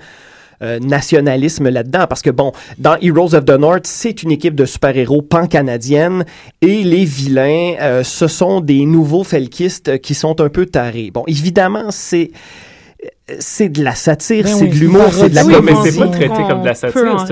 [0.66, 2.05] euh, nationalisme là-dedans.
[2.09, 6.26] Parce que, bon, dans Heroes of the North, c'est une équipe de super-héros pan-canadienne
[6.61, 11.11] et les vilains, euh, ce sont des nouveaux felkistes qui sont un peu tarés.
[11.13, 12.32] Bon, évidemment, c'est
[13.39, 15.91] c'est de la satire, Ben c'est oui, de l'humour, c'est de la Oui, mais comédie.
[15.91, 17.26] c'est pas traité comme de la satire,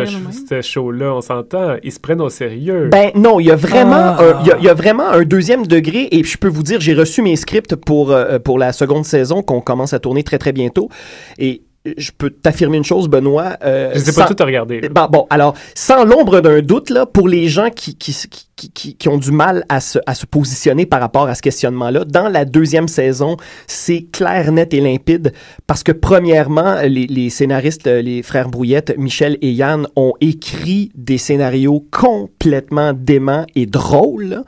[0.49, 1.75] ce, show-là, on s'entend.
[1.84, 2.89] Ils se prennent au sérieux.
[2.91, 4.17] Ben non, il y a vraiment, Ah.
[4.19, 6.63] un, il y a, il y a vraiment un deuxième degré et je peux vous
[6.63, 10.23] dire, j'ai reçu mes scripts pour euh, pour la seconde saison qu'on commence à tourner
[10.23, 10.89] très très bientôt
[11.38, 11.61] et
[11.97, 13.57] je peux t'affirmer une chose, Benoît.
[13.63, 14.79] euh, je sais sans- pas tout regarder.
[14.81, 14.89] là.
[14.89, 18.15] Bon, bon, alors, sans l'ombre d'un doute, là, pour les gens qui, qui,
[18.55, 21.41] qui, qui, qui ont du mal à se, à se positionner par rapport à ce
[21.41, 23.36] questionnement-là, dans la deuxième saison,
[23.67, 25.34] c'est clair, net et limpide,
[25.67, 31.17] parce que premièrement, les, les scénaristes, les frères Brouillette, Michel et Yann, ont écrit des
[31.17, 34.43] scénarios complètement déments et drôles.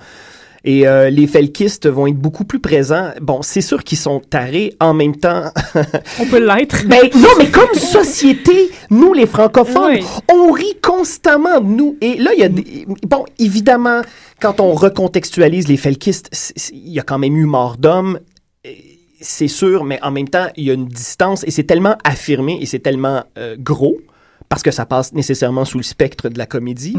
[0.68, 3.12] Et euh, les felkistes vont être beaucoup plus présents.
[3.22, 4.74] Bon, c'est sûr qu'ils sont tarés.
[4.80, 5.52] En même temps,
[6.20, 6.86] On peut l'être.
[6.88, 10.06] ben non, mais comme société, nous les francophones, Oui.
[10.34, 11.98] on rit constamment de nous.
[12.02, 12.88] Et là, il y a des...
[13.08, 14.02] Bon, évidemment,
[14.42, 16.32] quand on recontextualise les felkistes,
[16.74, 18.20] il y a quand même eu mort d'hommes,
[18.66, 18.70] euh,
[19.22, 22.58] c'est sûr, mais en même temps, il y a une distance et c'est tellement affirmé
[22.60, 23.98] et c'est tellement euh, gros
[24.50, 26.96] parce que ça passe nécessairement sous le spectre de la comédie,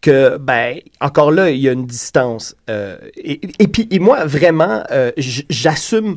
[0.00, 2.54] que, ben, encore là, il y a une distance.
[2.68, 6.16] Euh, et, et puis, et moi, vraiment, euh, j'assume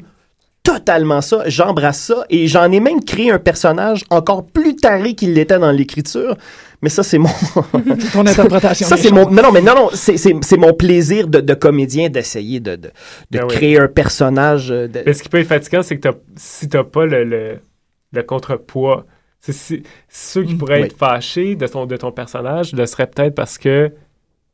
[0.63, 1.43] totalement ça.
[1.47, 5.71] J'embrasse ça et j'en ai même créé un personnage encore plus taré qu'il l'était dans
[5.71, 6.37] l'écriture.
[6.81, 7.29] Mais ça, c'est mon.
[8.13, 8.87] Ton interprétation.
[8.89, 9.29] ça, c'est mon.
[9.29, 12.75] Non, non, mais non, non, c'est- c'est c'est mon plaisir de, de comédien d'essayer de,
[12.75, 12.91] de, de
[13.31, 13.55] Ben oui.
[13.55, 14.71] créer un personnage.
[14.71, 17.23] euh, de- Mais ce qui peut être fatigant, c'est que t'as- si t'as pas le,
[17.23, 17.59] le,
[18.11, 19.05] le contrepoids,
[19.51, 20.85] c'est ceux qui pourraient Oui.
[20.85, 23.91] être fâchés de ton, de ton personnage le seraient peut-être parce que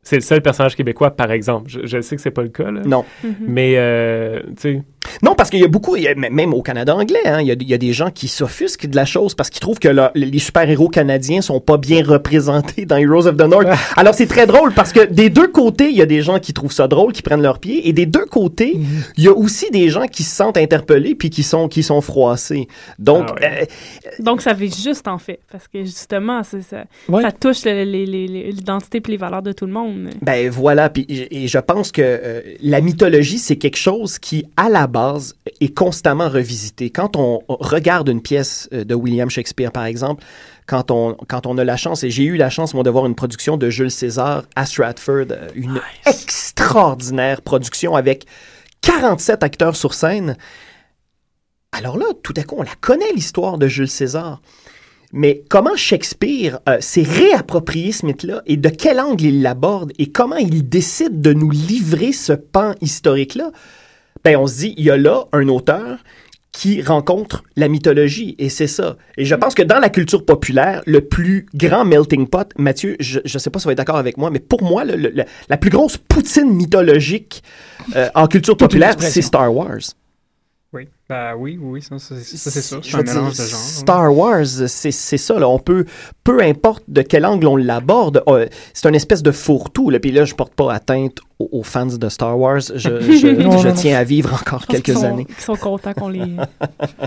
[0.02, 1.70] c'est le seul personnage québécois, par exemple.
[1.70, 2.82] Je, je sais que c'est pas le cas, là.
[2.86, 3.06] Non.
[3.40, 4.84] Mais, euh, tu sais,
[5.24, 7.48] Non, parce qu'il y a beaucoup, il y a- même au Canada anglais, hein, il,
[7.48, 9.80] y a, il y a des gens qui s'offusquent de la chose parce qu'ils trouvent
[9.80, 13.68] que les super-héros canadiens sont pas bien représentés dans Heroes of the North.
[13.96, 16.54] Alors c'est très drôle parce que des deux côtés, il y a des gens qui
[16.54, 18.78] trouvent ça drôle, qui prennent leurs pieds, et des deux côtés,
[19.18, 22.02] il y a aussi des gens qui se sentent interpellés puis qui sont qui sont
[22.02, 22.68] froissés.
[22.98, 23.68] Donc Ah ouais.
[24.08, 25.40] euh, Donc, ça fait juste, en fait.
[25.52, 27.22] Parce que, justement, c'est ça, Ouais.
[27.22, 30.10] ça touche l'identité et les valeurs de tout le monde.
[30.22, 34.70] Ben voilà, puis et je pense que euh, la mythologie c'est quelque chose qui à
[34.70, 34.99] la base
[35.62, 36.90] est constamment revisité.
[36.90, 40.24] Quand on regarde une pièce euh, de William Shakespeare par exemple,
[40.68, 43.06] quand on quand on a la chance et j'ai eu la chance moi de voir
[43.06, 48.26] une production de Jules César à Stratford, euh, une extraordinaire production avec
[48.82, 50.38] 47 acteurs sur scène.
[51.72, 54.42] Alors là, tout à coup, on la connaît l'histoire de Jules César.
[55.12, 60.12] Mais comment Shakespeare euh, s'est réapproprié ce mythe-là et de quel angle il l'aborde et
[60.12, 63.52] comment il décide de nous livrer ce pan historique-là,
[64.24, 65.98] ben on se dit, il y a là un auteur
[66.52, 68.98] qui rencontre la mythologie et c'est ça.
[69.18, 73.20] Et je pense que dans la culture populaire, le plus grand melting pot, Mathieu, je
[73.24, 75.14] ne sais pas si vous êtes d'accord avec moi, mais pour moi, le-
[75.48, 77.44] la plus grosse poutine mythologique
[77.96, 79.78] euh, en culture populaire, c'est Star Wars.
[80.74, 82.78] Oui, bah oui, oui, ça, ça, c'est- ça, c'est ça.
[82.84, 83.60] Je C'est un mélange de genres.
[83.60, 85.40] Star Wars, c'est c'est ça.
[85.40, 85.50] Là.
[85.50, 85.86] On peut,
[86.24, 89.90] peu importe de quel angle on l'aborde, euh, c'est une espèce de fourre-tout.
[89.90, 90.00] là.
[90.00, 92.60] Puis là, je porte pas atteinte aux, aux fans de Star Wars.
[92.60, 95.26] Je, je- Non, je non, tiens à vivre encore quelques sont- années.
[95.26, 96.36] qu'ils sont contents qu'on les,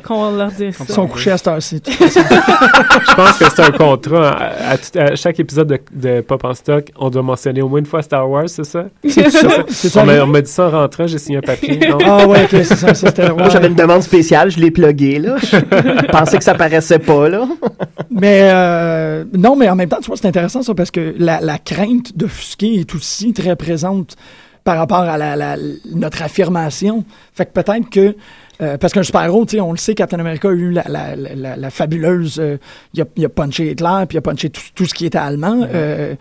[0.04, 0.84] qu'on leur dise ça.
[0.88, 1.80] Ils sont couchés à cette heure-ci.
[1.86, 4.30] je pense que c'est un contrat.
[4.32, 7.68] À, à tout- à chaque épisode de, de Pop en stock, on doit mentionner au
[7.68, 8.86] moins une fois Star Wars, c'est ça?
[9.08, 9.48] C'est ça.
[9.68, 10.02] Ça.
[10.22, 11.78] On m'a dit ça en rentrant, j'ai signé un papier.
[11.88, 11.98] non?
[12.04, 13.32] Ah ouais, ok, c'est ça.
[13.34, 15.18] Moi, j'avais une demande spéciale, je l'ai plugué.
[15.18, 15.36] Là.
[15.42, 17.28] Je pensais que ça paraissait pas.
[17.28, 17.46] là.
[18.10, 21.40] Mais euh, non, mais en même temps, tu vois, c'est intéressant ça parce que la,
[21.40, 24.16] la crainte d'offusquer est aussi très présente
[24.64, 25.56] par rapport à la, la-
[25.94, 27.04] notre affirmation.
[27.34, 28.14] Fait que peut-être que
[28.60, 31.56] euh, parce qu'un super-héros, on le sait, Captain America a eu la, la, la, la-
[31.56, 32.38] la fabuleuse.
[32.38, 32.58] euh,
[32.94, 35.18] il, a, il a punché Hitler, puis il a punché tout, tout ce qui était
[35.18, 35.66] allemand.
[35.74, 36.14] Euh,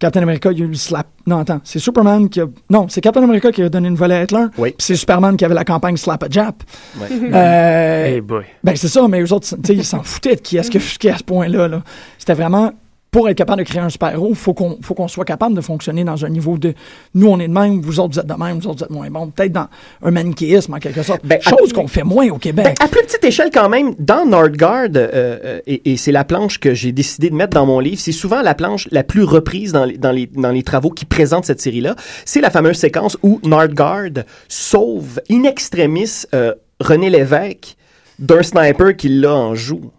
[0.00, 1.06] Captain America, il a eu le slap.
[1.26, 2.46] Non, attends, c'est Superman qui a.
[2.68, 4.44] Non, c'est Captain America qui a donné une volée à Hitler.
[4.58, 4.70] Oui.
[4.70, 6.62] Puis c'est Superman qui avait la campagne Slap a Jap.
[7.00, 7.06] Ouais.
[7.32, 8.44] Euh, Hey boy.
[8.62, 10.78] ben, c'est ça, mais eux autres, tu sais, ils s'en foutaient de qui est-ce que
[10.78, 11.68] offusquait à ce point-là.
[11.68, 11.82] Là.
[12.18, 12.72] C'était vraiment,
[13.14, 15.60] pour être capable de créer un super-héros, il faut qu'on faut qu'on soit capable de
[15.60, 16.74] fonctionner dans un niveau de
[17.14, 18.90] nous, on est de même, vous autres, vous êtes de même, vous autres, vous êtes
[18.90, 19.30] moins bon.
[19.30, 19.68] Peut-être dans
[20.02, 21.24] un manichéisme, en quelque sorte.
[21.24, 22.64] Ben, Chose qu'on fait moins au Québec.
[22.64, 26.24] Ben, à plus petite échelle quand même, dans Nordgard, euh, euh, et, et c'est la
[26.24, 29.22] planche que j'ai décidé de mettre dans mon livre, c'est souvent la planche la plus
[29.22, 31.94] reprise dans les, dans les, dans les travaux qui présentent cette série-là.
[32.24, 37.76] C'est la fameuse séquence où Nordgard sauve in extremis euh, René Lévesque
[38.18, 39.92] d'un sniper qui l'a en joue.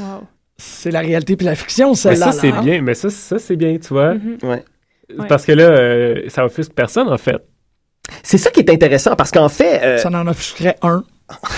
[0.00, 0.26] Wow.
[0.58, 2.32] C'est la réalité puis la fiction, Mais celle-là.
[2.32, 2.62] ça, c'est là, hein?
[2.62, 2.82] bien.
[2.82, 4.14] Mais ça, ça c'est bien, tu vois.
[4.14, 4.38] Mhm.
[4.42, 4.64] Ouais.
[5.18, 5.26] Ouais.
[5.28, 7.36] Parce que là, euh, ça offusque personne, en fait.
[8.22, 11.04] C'est ça qui est intéressant parce qu'en fait, euh, Ça en offusquerait un,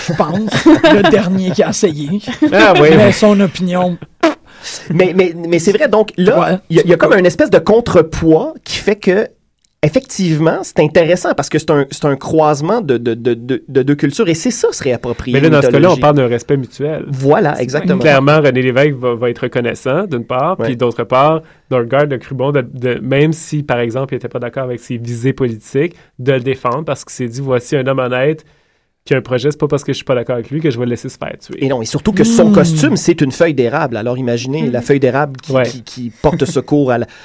[0.07, 2.21] je pense, le dernier qui a essayé.
[2.53, 2.89] Ah oui.
[2.97, 3.97] Mais son opinion,
[4.91, 6.59] mais, mais, mais c'est vrai, donc là, Ouais.
[6.71, 9.29] il y, y a comme une espèce de contrepoids qui fait que,
[9.83, 13.83] effectivement, c'est intéressant parce que c'est un, c'est un croisement de, de, de, de, de
[13.83, 15.35] deux cultures et c'est ça se réapproprier.
[15.41, 17.05] Mais là, dans ce cas-là, on parle d'un respect mutuel.
[17.09, 17.99] Voilà, exactement.
[18.01, 20.67] Clairement, René Lévesque va, va être reconnaissant, d'une part, Ouais.
[20.67, 24.29] puis d'autre part, Norgard a cru bon, de, de- même si, par exemple, il n'était
[24.29, 27.87] pas d'accord avec ses visées politiques, de le défendre parce qu'il s'est dit voici un
[27.87, 28.45] homme honnête
[29.05, 30.71] qui a un projet, c'est pas parce que je suis pas d'accord avec lui que
[30.71, 31.65] je vais le laisser se faire tuer.
[31.65, 32.53] Et non, et surtout que son Hmm.
[32.55, 33.97] costume, c'est une feuille d'érable.
[33.97, 35.63] Alors imaginez la feuille d'érable qui, Ouais.
[35.63, 37.07] qui, qui porte secours à la.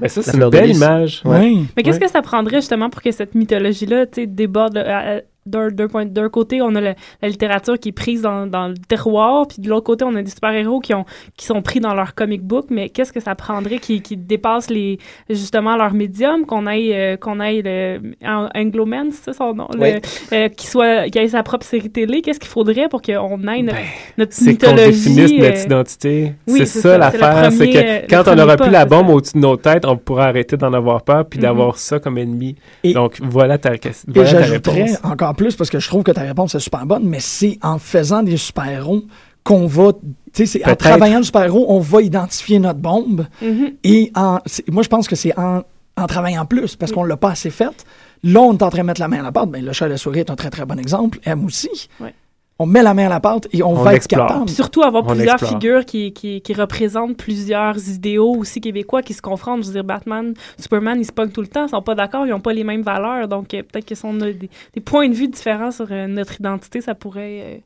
[0.00, 1.22] Mais ça, La c'est une belle image.
[1.24, 1.56] Ouais.
[1.76, 2.06] Mais qu'est-ce Ouais.
[2.06, 5.68] que ça prendrait justement pour que cette mythologie-là, tu sais, déborde le- à- à- d'un
[5.68, 8.74] d'un point d'un côté, on a le- la littérature qui est prise dans, dans le
[8.88, 11.04] terroir, puis de l'autre côté, on a des super-héros qui ont
[11.36, 12.66] qui sont pris dans leur comic book.
[12.70, 17.16] Mais qu'est-ce que ça prendrait qui, qui dépasse les justement leur médium, qu'on aille euh,
[17.16, 18.00] qu'on aille le
[19.12, 19.94] c'est ça son nom, Oui.
[20.32, 22.22] euh, qui soit qui ait sa propre série télé?
[22.22, 23.84] Qu'est-ce qu'il faudrait pour qu'on aille notre, Ben,
[24.18, 26.32] notre C'est qu'on mythologie définisse euh, notre identité.
[26.48, 27.52] oui, c'est ça, ça, l'affaire.
[27.52, 29.84] c'est que euh, quand on premier aura pas, plus la bombe au-dessus de nos têtes,
[29.86, 31.42] on pourra arrêter d'en avoir peur puis Mhm.
[31.42, 32.56] d'avoir ça comme ennemi.
[32.84, 34.98] Et- Donc, voilà ta, ques- Et voilà ta réponse.
[35.04, 37.78] encore plus, parce que je trouve que ta réponse est super bonne, mais c'est en
[37.78, 39.02] faisant des super-héros
[39.44, 39.92] qu'on va.
[40.32, 43.26] Tu sais, c'est en travaillant le super-héros, on va identifier notre bombe.
[43.42, 43.72] Mhm.
[43.84, 45.62] Et en, moi, je pense que c'est en,
[45.96, 47.84] en travaillant plus, parce qu'on l'a pas assez fait.
[48.22, 49.50] Là, on est en train de mettre la main à la pâte.
[49.50, 51.18] Ben, le chat et la souris est un très, très bon exemple.
[51.24, 51.88] M aussi.
[52.00, 52.14] Ouais.
[52.62, 54.24] On met la main à la pâte et on, On va explore.
[54.24, 54.44] être capable.
[54.46, 55.50] Puis surtout avoir On plusieurs explore.
[55.52, 59.62] figures qui, qui, qui représentent plusieurs idéaux aussi québécois qui se confrontent.
[59.62, 62.26] Je veux dire, Batman, Superman, ils se pognent tout le temps, ils sont pas d'accord,
[62.26, 63.26] ils ont pas les mêmes valeurs.
[63.28, 66.06] Donc, euh, peut-être que si on a des, des points de vue différents sur euh,
[66.06, 67.40] notre identité, ça pourrait...
[67.42, 67.56] euh,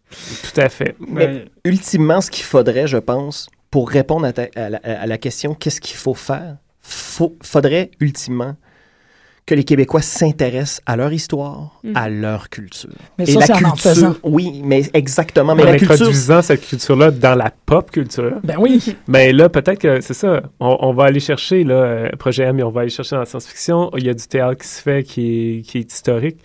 [0.52, 0.94] Tout à fait.
[1.08, 5.18] Mais ultimement, ce qu'il faudrait, je pense, pour répondre à, ta- à la, à la
[5.18, 8.54] question qu'est-ce qu'il faut faire, faut, faudrait ultimement
[9.46, 11.92] que les Québécois s'intéressent à leur histoire, Mhm.
[11.96, 12.88] à leur culture.
[13.18, 14.14] Mais Et ça, la c'est en en culture, faisant.
[14.22, 15.52] oui, mais exactement.
[15.52, 18.38] en Mais la culture, introduisant cette culture-là dans la pop culture.
[18.42, 18.82] Ben oui.
[19.06, 20.42] Mais là, peut-être que c'est ça.
[20.60, 23.20] On, on va aller chercher, là, euh, Projet M, et on va aller chercher dans
[23.20, 23.90] la science-fiction.
[23.98, 25.20] Il y a du théâtre qui se fait qui
[25.58, 26.38] est, qui est historique.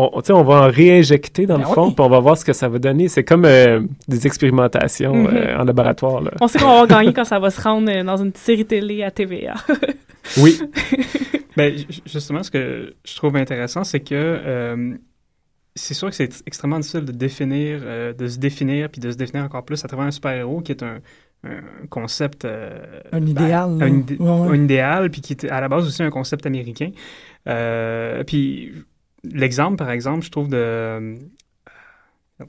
[0.00, 1.94] On, on- tu sais, on va en réinjecter dans Ben le fond, oui.
[1.94, 3.08] puis on va voir ce que ça va donner.
[3.08, 5.26] C'est comme euh, des expérimentations Mhm.
[5.34, 6.20] euh, en laboratoire.
[6.20, 6.30] Là.
[6.40, 9.02] On sait qu'on va gagner quand ça va se rendre euh, dans une série télé
[9.02, 9.54] à TVA.
[10.42, 10.58] Oui.
[11.56, 14.94] Ben, ju- justement, ce que je trouve intéressant, c'est que euh,
[15.74, 19.16] c'est sûr que c'est extrêmement difficile de définir, euh, de se définir, puis de se
[19.16, 20.98] définir encore plus à travers un super-héros qui est un,
[21.44, 22.44] un concept...
[22.44, 22.78] euh,
[23.10, 23.84] Un idéal, ben, là.
[23.86, 24.56] un, idé- Ouais, ouais.
[24.58, 26.90] un idéal, puis qui est à la base aussi un concept américain.
[27.48, 28.72] Euh, puis
[29.24, 30.56] l'exemple, par exemple, je trouve de...
[30.56, 31.16] euh,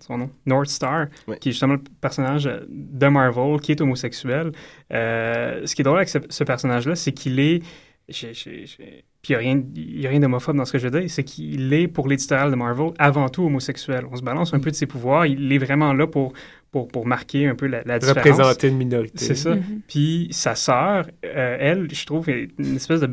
[0.01, 1.07] son nom, North Star,
[1.39, 4.51] qui est justement le personnage de Marvel, qui est homosexuel.
[4.93, 7.63] Euh, ce qui est drôle avec ce, ce personnage-là, c'est qu'il est...
[8.09, 10.77] j'ai- j'ai- j'ai- Puis il n'y a rien, y a rien d'homophobe dans ce que
[10.77, 14.03] je veux dire, c'est qu'il est, pour l'éditorial de Marvel, avant tout homosexuel.
[14.11, 16.31] On se balance un peu de ses pouvoirs, il est vraiment là pour,
[16.71, 18.17] pour, pour marquer un peu la, la différence.
[18.25, 19.17] Représenter une minorité.
[19.25, 19.55] C'est ça.
[19.55, 19.81] Mhm.
[19.89, 23.09] Puis sa sœur, euh, elle, je trouve, est une espèce de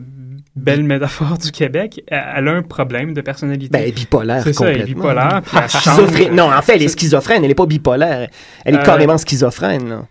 [0.54, 2.00] belle métaphore du Québec.
[2.06, 3.70] Elle, a un problème de personnalité.
[3.72, 5.02] ben, elle est bipolaire C'est ça, elle est complètement.
[5.08, 6.26] bipolaire, puis elle Schizophrène.
[6.28, 6.36] change.
[6.36, 7.42] Non, en fait, elle est schizophrène.
[7.42, 8.28] Elle n'est pas bipolaire.
[8.64, 9.88] Elle est Euh, carrément schizophrène.
[9.88, 10.06] là.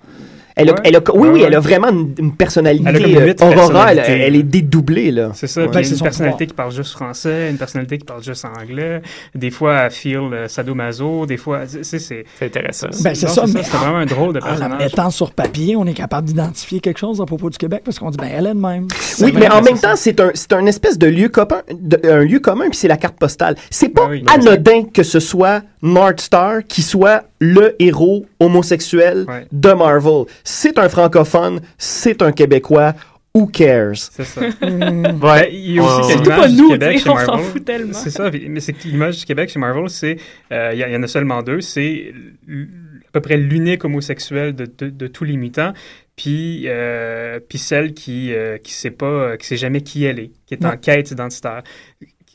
[0.58, 0.80] Elle a, Ouais.
[0.86, 3.41] elle a- oui, Ouais, oui, elle a vraiment une, une personnalité Elle a comme huit
[3.41, 3.91] euh, aurora.
[3.93, 5.32] Elle, elle est dédoublée, là.
[5.34, 5.62] C'est ça.
[5.62, 5.68] Ouais.
[5.68, 6.47] Puis Ben, une son personnalité pouvoir.
[6.47, 9.01] qui parle juste français, une personnalité qui parle juste anglais.
[9.34, 11.26] Des fois, elle feel euh, sadomaso.
[11.26, 12.88] Des fois, c'est c'est- c'est C'est intéressant.
[13.03, 14.80] Ben, c'est ça, mais C'est vraiment un drôle de en la personnage.
[14.80, 18.10] mettant sur papier, on est capable d'identifier quelque chose à propos du Québec parce qu'on
[18.10, 18.88] dit, ben, elle est de même.
[19.22, 22.24] Oui, mais en même temps, c'est un, c'est un espèce de lieu commun, de- un
[22.24, 23.56] lieu commun, puis c'est la carte postale.
[23.70, 24.26] C'est pas Ben oui.
[24.34, 29.48] anodin que ce soit North Star qui soit le héros homosexuel Ouais.
[29.52, 30.26] de Marvel.
[30.44, 32.94] C'est un francophone, c'est un Québécois.
[33.34, 33.96] Who cares?
[33.98, 34.42] C'est ça.
[34.62, 35.50] Hum, Ouais.
[35.54, 37.92] Il y a aussi pas du nous, Québec chez on s'en fout tellement.
[37.94, 40.16] C'est ça, mais c'est que l'image du Québec chez Marvel, c'est
[40.54, 42.14] euh, il y, il y en a seulement deux, c'est
[42.48, 45.74] à peu près l'unique homosexuel de, de, de tous les mutants,
[46.16, 50.20] puis euh, puis celle qui euh, qui sait pas, euh, qui sait jamais qui elle
[50.20, 51.64] est, qui est en quête identitaire,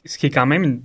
[0.05, 0.82] ce qui est quand même, une-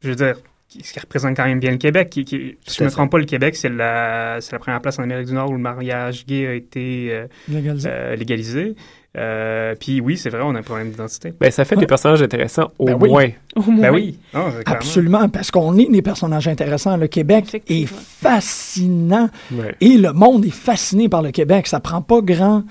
[0.00, 0.36] je veux dire.
[0.78, 2.10] Qui- Ce qui représente quand même bien le Québec.
[2.10, 4.80] Qui, qui- si je ne me trompe pas, le Québec, c'est la, c'est la première
[4.80, 7.88] place en Amérique du Nord où le mariage gay a été euh, légalisé.
[7.90, 8.74] euh, légalisé.
[9.16, 11.32] Euh, puis oui, c'est vrai, on a un problème d'identité.
[11.38, 11.82] Ben, ça fait Ouais.
[11.82, 13.08] des personnages intéressants au Ben oui.
[13.10, 13.28] moins.
[13.54, 13.82] Au moins.
[13.82, 14.18] Ben oui.
[14.66, 16.96] Absolument, parce qu'on est des personnages intéressants.
[16.96, 19.74] Le Québec est fascinant Ouais.
[19.80, 21.66] et le monde est fasciné par le Québec.
[21.68, 22.64] Ça prend pas grand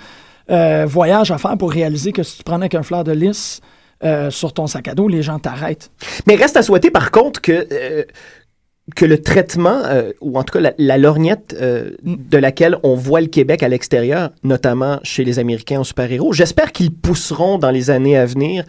[0.52, 3.62] euh, voyage à faire pour réaliser que si tu prenais qu'un fleur de lys
[4.04, 5.92] euh, sur ton sac à dos, les gens t'arrêtent.
[6.28, 8.04] Mais reste à souhaiter, par contre, que, euh,
[9.02, 13.64] le traitement, euh, ou en tout cas la, lorgnette de laquelle on voit le Québec
[13.64, 18.26] à l'extérieur, notamment chez les Américains en super-héros, j'espère qu'ils pousseront dans les années à
[18.26, 18.66] venir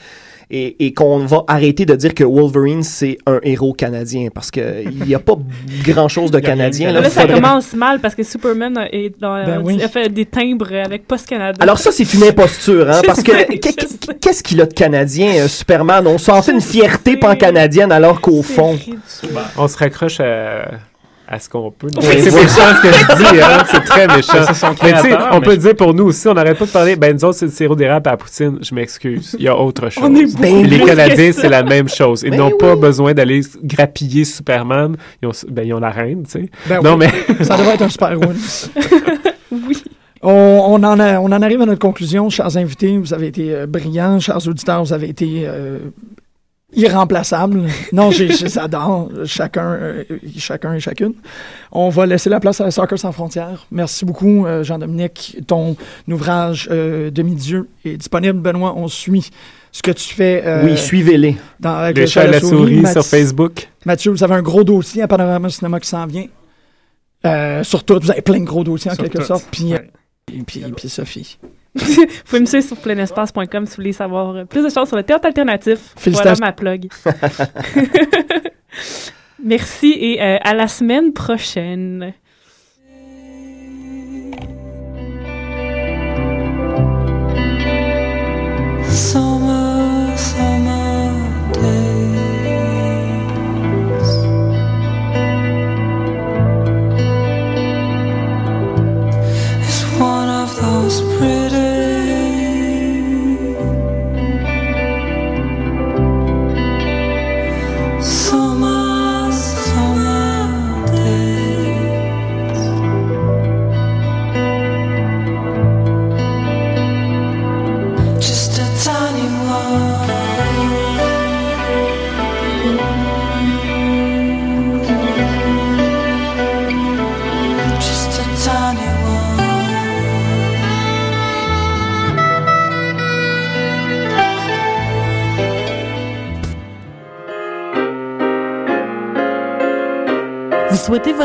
[0.51, 5.03] et, et qu'on va arrêter de dire que Wolverine, c'est un héros canadien, parce qu'il
[5.07, 5.35] n'y a pas
[5.85, 6.93] grand-chose de canadien.
[6.93, 9.83] Là, ça Faudrait- commence mal parce que Superman a, est dans, Ben oui.
[9.83, 11.59] a fait des timbres avec Post Canada.
[11.61, 13.59] Alors ça, c'est une imposture, hein, parce que sais,
[14.21, 16.07] qu'est-ce qu'il a de canadien, euh, Superman?
[16.07, 18.79] On sent une fierté pan-canadienne alors qu'au fond...
[19.57, 20.69] On se raccroche à,
[21.35, 21.89] à ce qu'on peut.
[21.97, 23.65] Oui, c'est méchant ce que je dis, hein?
[23.71, 24.33] c'est très méchant.
[24.83, 24.93] Mais
[25.33, 27.25] on mais- peut le dire pour nous aussi, on n'arrête pas de parler, ben nous
[27.25, 30.03] autres, c'est le sirop d'érable à la poutine, je m'excuse, il y a autre chose.
[30.07, 32.23] On est Ben, les Canadiens, c'est la même chose.
[32.25, 34.97] Ils Ben n'ont pas besoin d'aller grappiller Superman.
[35.23, 36.51] Ils ont, ben, ils ont la reine, tu sais.
[36.69, 37.07] Ben non, oui,
[37.39, 38.23] mais ça devrait être un super héros.
[39.53, 39.83] Oui.
[40.23, 40.31] On,
[40.69, 42.97] on en a- on en arrive à notre conclusion, chers invités.
[42.99, 44.83] Vous avez été euh, brillants, chers auditeurs.
[44.83, 45.79] Vous avez été euh,
[46.77, 47.63] irremplaçables.
[47.93, 50.05] Non, j'adore chacun, euh,
[50.37, 51.15] chacun et chacune.
[51.73, 53.67] On va laisser la place à Soccer sans frontières.
[53.71, 55.39] Merci beaucoup, euh, Jean-Dominique.
[55.47, 55.77] Ton
[56.09, 58.39] ouvrage euh, Demi-Dieu est disponible.
[58.41, 59.31] Benoît, on suit
[59.73, 61.37] ce que tu fais Oui, suivez-les.
[61.61, 63.69] dans, avec le chats à la souris sur Facebook.
[63.85, 66.27] Mathieu, vous avez un gros dossier à Panorama Cinéma qui s'en vient.
[67.27, 69.25] Euh, sur tout, vous avez plein de gros dossiers en Sur quelque tout.
[69.25, 69.47] sorte.
[69.51, 69.91] Puis, Ouais.
[70.33, 71.39] et puis, puis Sophie.
[71.85, 74.97] Vous pouvez me suivre sur plenespace.com si vous voulez savoir euh, plus de choses sur
[74.97, 75.95] le théâtre alternatif.
[76.07, 76.89] Voilà ma plug.
[79.43, 82.15] Merci et euh, à la semaine prochaine.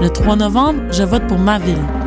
[0.00, 1.78] Le 3 novembre, je vote pour ma ville.